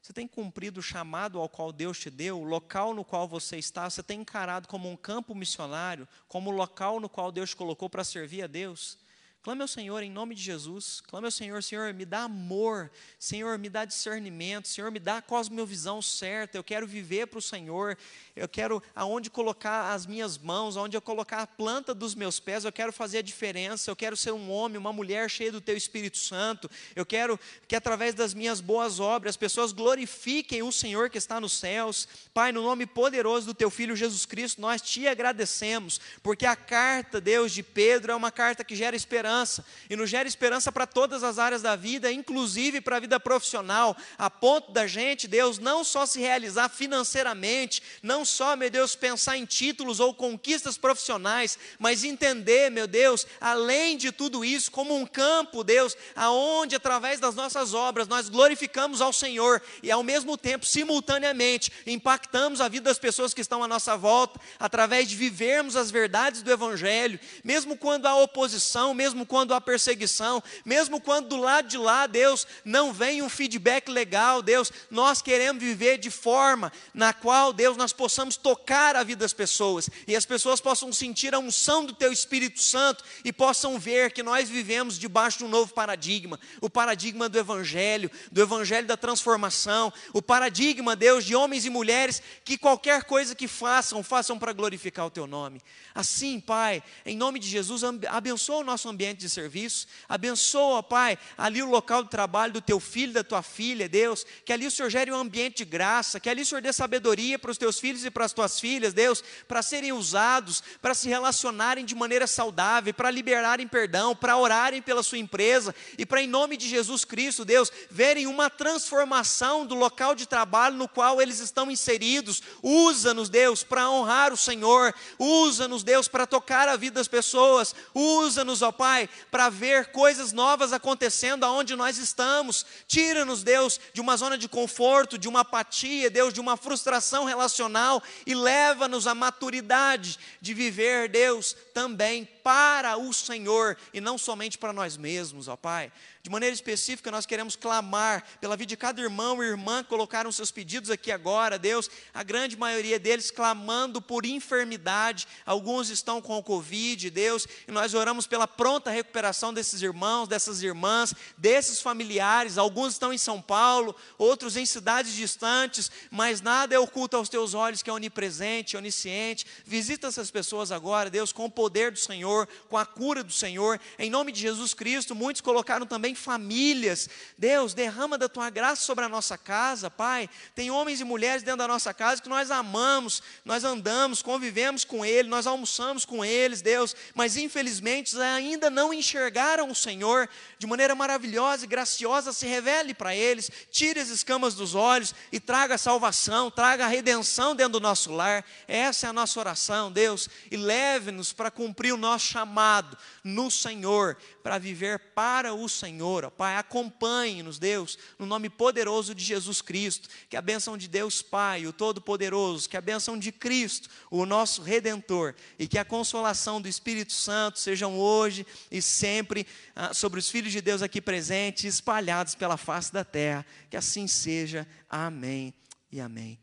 [0.02, 3.56] Você tem cumprido o chamado ao qual Deus te deu, o local no qual você
[3.56, 7.56] está, você tem encarado como um campo missionário, como o local no qual Deus te
[7.56, 8.98] colocou para servir a Deus?
[9.44, 11.02] Clame ao Senhor em nome de Jesus.
[11.06, 12.90] Clame ao Senhor, Senhor, me dá amor.
[13.18, 14.66] Senhor, me dá discernimento.
[14.66, 16.56] Senhor, me dá a cosmovisão certa.
[16.56, 17.98] Eu quero viver para o Senhor.
[18.34, 22.64] Eu quero aonde colocar as minhas mãos, aonde eu colocar a planta dos meus pés.
[22.64, 23.90] Eu quero fazer a diferença.
[23.90, 26.70] Eu quero ser um homem, uma mulher cheia do Teu Espírito Santo.
[26.96, 27.38] Eu quero
[27.68, 32.08] que através das minhas boas obras as pessoas glorifiquem o Senhor que está nos céus.
[32.32, 37.20] Pai, no nome poderoso do Teu Filho Jesus Cristo, nós te agradecemos, porque a carta,
[37.20, 40.86] Deus, de Pedro é uma carta que gera esperança esperança, e nos gera esperança para
[40.86, 45.58] todas as áreas da vida, inclusive para a vida profissional, a ponto da gente, Deus,
[45.58, 51.58] não só se realizar financeiramente, não só, meu Deus, pensar em títulos ou conquistas profissionais,
[51.78, 57.34] mas entender, meu Deus, além de tudo isso, como um campo, Deus, aonde através das
[57.34, 62.98] nossas obras nós glorificamos ao Senhor e ao mesmo tempo, simultaneamente, impactamos a vida das
[62.98, 68.06] pessoas que estão à nossa volta, através de vivermos as verdades do Evangelho, mesmo quando
[68.06, 72.92] há oposição, mesmo mesmo quando há perseguição, mesmo quando do lado de lá, Deus, não
[72.92, 78.36] vem um feedback legal, Deus, nós queremos viver de forma na qual, Deus, nós possamos
[78.36, 82.62] tocar a vida das pessoas e as pessoas possam sentir a unção do Teu Espírito
[82.62, 87.38] Santo e possam ver que nós vivemos debaixo de um novo paradigma, o paradigma do
[87.38, 93.34] Evangelho, do Evangelho da transformação, o paradigma, Deus, de homens e mulheres que qualquer coisa
[93.34, 95.60] que façam, façam para glorificar o Teu nome.
[95.94, 101.62] Assim, Pai, em nome de Jesus, abençoa o nosso ambiente de serviço, abençoa, Pai, ali
[101.62, 104.90] o local de trabalho do teu filho, da tua filha, Deus, que ali o Senhor
[104.90, 108.04] gere um ambiente de graça, que ali o Senhor dê sabedoria para os teus filhos
[108.04, 112.92] e para as tuas filhas, Deus, para serem usados, para se relacionarem de maneira saudável,
[112.92, 115.74] para liberarem perdão, para orarem pela sua empresa.
[115.98, 120.76] E para, em nome de Jesus Cristo, Deus, verem uma transformação do local de trabalho
[120.76, 122.42] no qual eles estão inseridos.
[122.62, 127.74] Usa-nos, Deus, para honrar o Senhor, usa-nos, Deus, para tocar a vida das pessoas.
[127.94, 132.64] Usa-nos, ó Pai, para ver coisas novas acontecendo aonde nós estamos.
[132.86, 138.02] Tira-nos, Deus, de uma zona de conforto, de uma apatia, Deus, de uma frustração relacional
[138.26, 144.72] e leva-nos à maturidade de viver, Deus, também para o Senhor e não somente para
[144.72, 145.90] nós mesmos, ó Pai.
[146.22, 150.32] De maneira específica, nós queremos clamar pela vida de cada irmão e irmã que colocaram
[150.32, 151.90] seus pedidos aqui agora, Deus.
[152.14, 157.92] A grande maioria deles clamando por enfermidade, alguns estão com o Covid, Deus, e nós
[157.92, 162.58] oramos pela pronta recuperação desses irmãos, dessas irmãs, desses familiares.
[162.58, 167.54] Alguns estão em São Paulo, outros em cidades distantes, mas nada é oculto aos teus
[167.54, 169.46] olhos, que é onipresente, onisciente.
[169.64, 173.80] Visita essas pessoas agora, Deus, com o poder do Senhor, com a cura do Senhor.
[173.98, 177.08] Em nome de Jesus Cristo, muitos colocaram também famílias.
[177.36, 180.28] Deus, derrama da tua graça sobre a nossa casa, Pai.
[180.54, 185.04] Tem homens e mulheres dentro da nossa casa que nós amamos, nós andamos, convivemos com
[185.04, 190.94] eles, nós almoçamos com eles, Deus, mas infelizmente ainda não enxergaram o Senhor de maneira
[190.94, 192.32] maravilhosa e graciosa.
[192.32, 197.74] Se revele para eles, tire as escamas dos olhos e traga salvação, traga redenção dentro
[197.74, 198.44] do nosso lar.
[198.68, 204.18] Essa é a nossa oração, Deus, e leve-nos para cumprir o nosso chamado no Senhor
[204.44, 206.26] para viver para o Senhor.
[206.26, 210.06] Ó Pai, acompanhe-nos, Deus, no nome poderoso de Jesus Cristo.
[210.28, 214.60] Que a bênção de Deus Pai, o Todo-Poderoso, que a bênção de Cristo, o nosso
[214.60, 220.28] Redentor, e que a consolação do Espírito Santo sejam hoje e sempre ah, sobre os
[220.28, 223.46] filhos de Deus aqui presentes, espalhados pela face da terra.
[223.70, 224.68] Que assim seja.
[224.90, 225.54] Amém
[225.90, 226.38] e amém.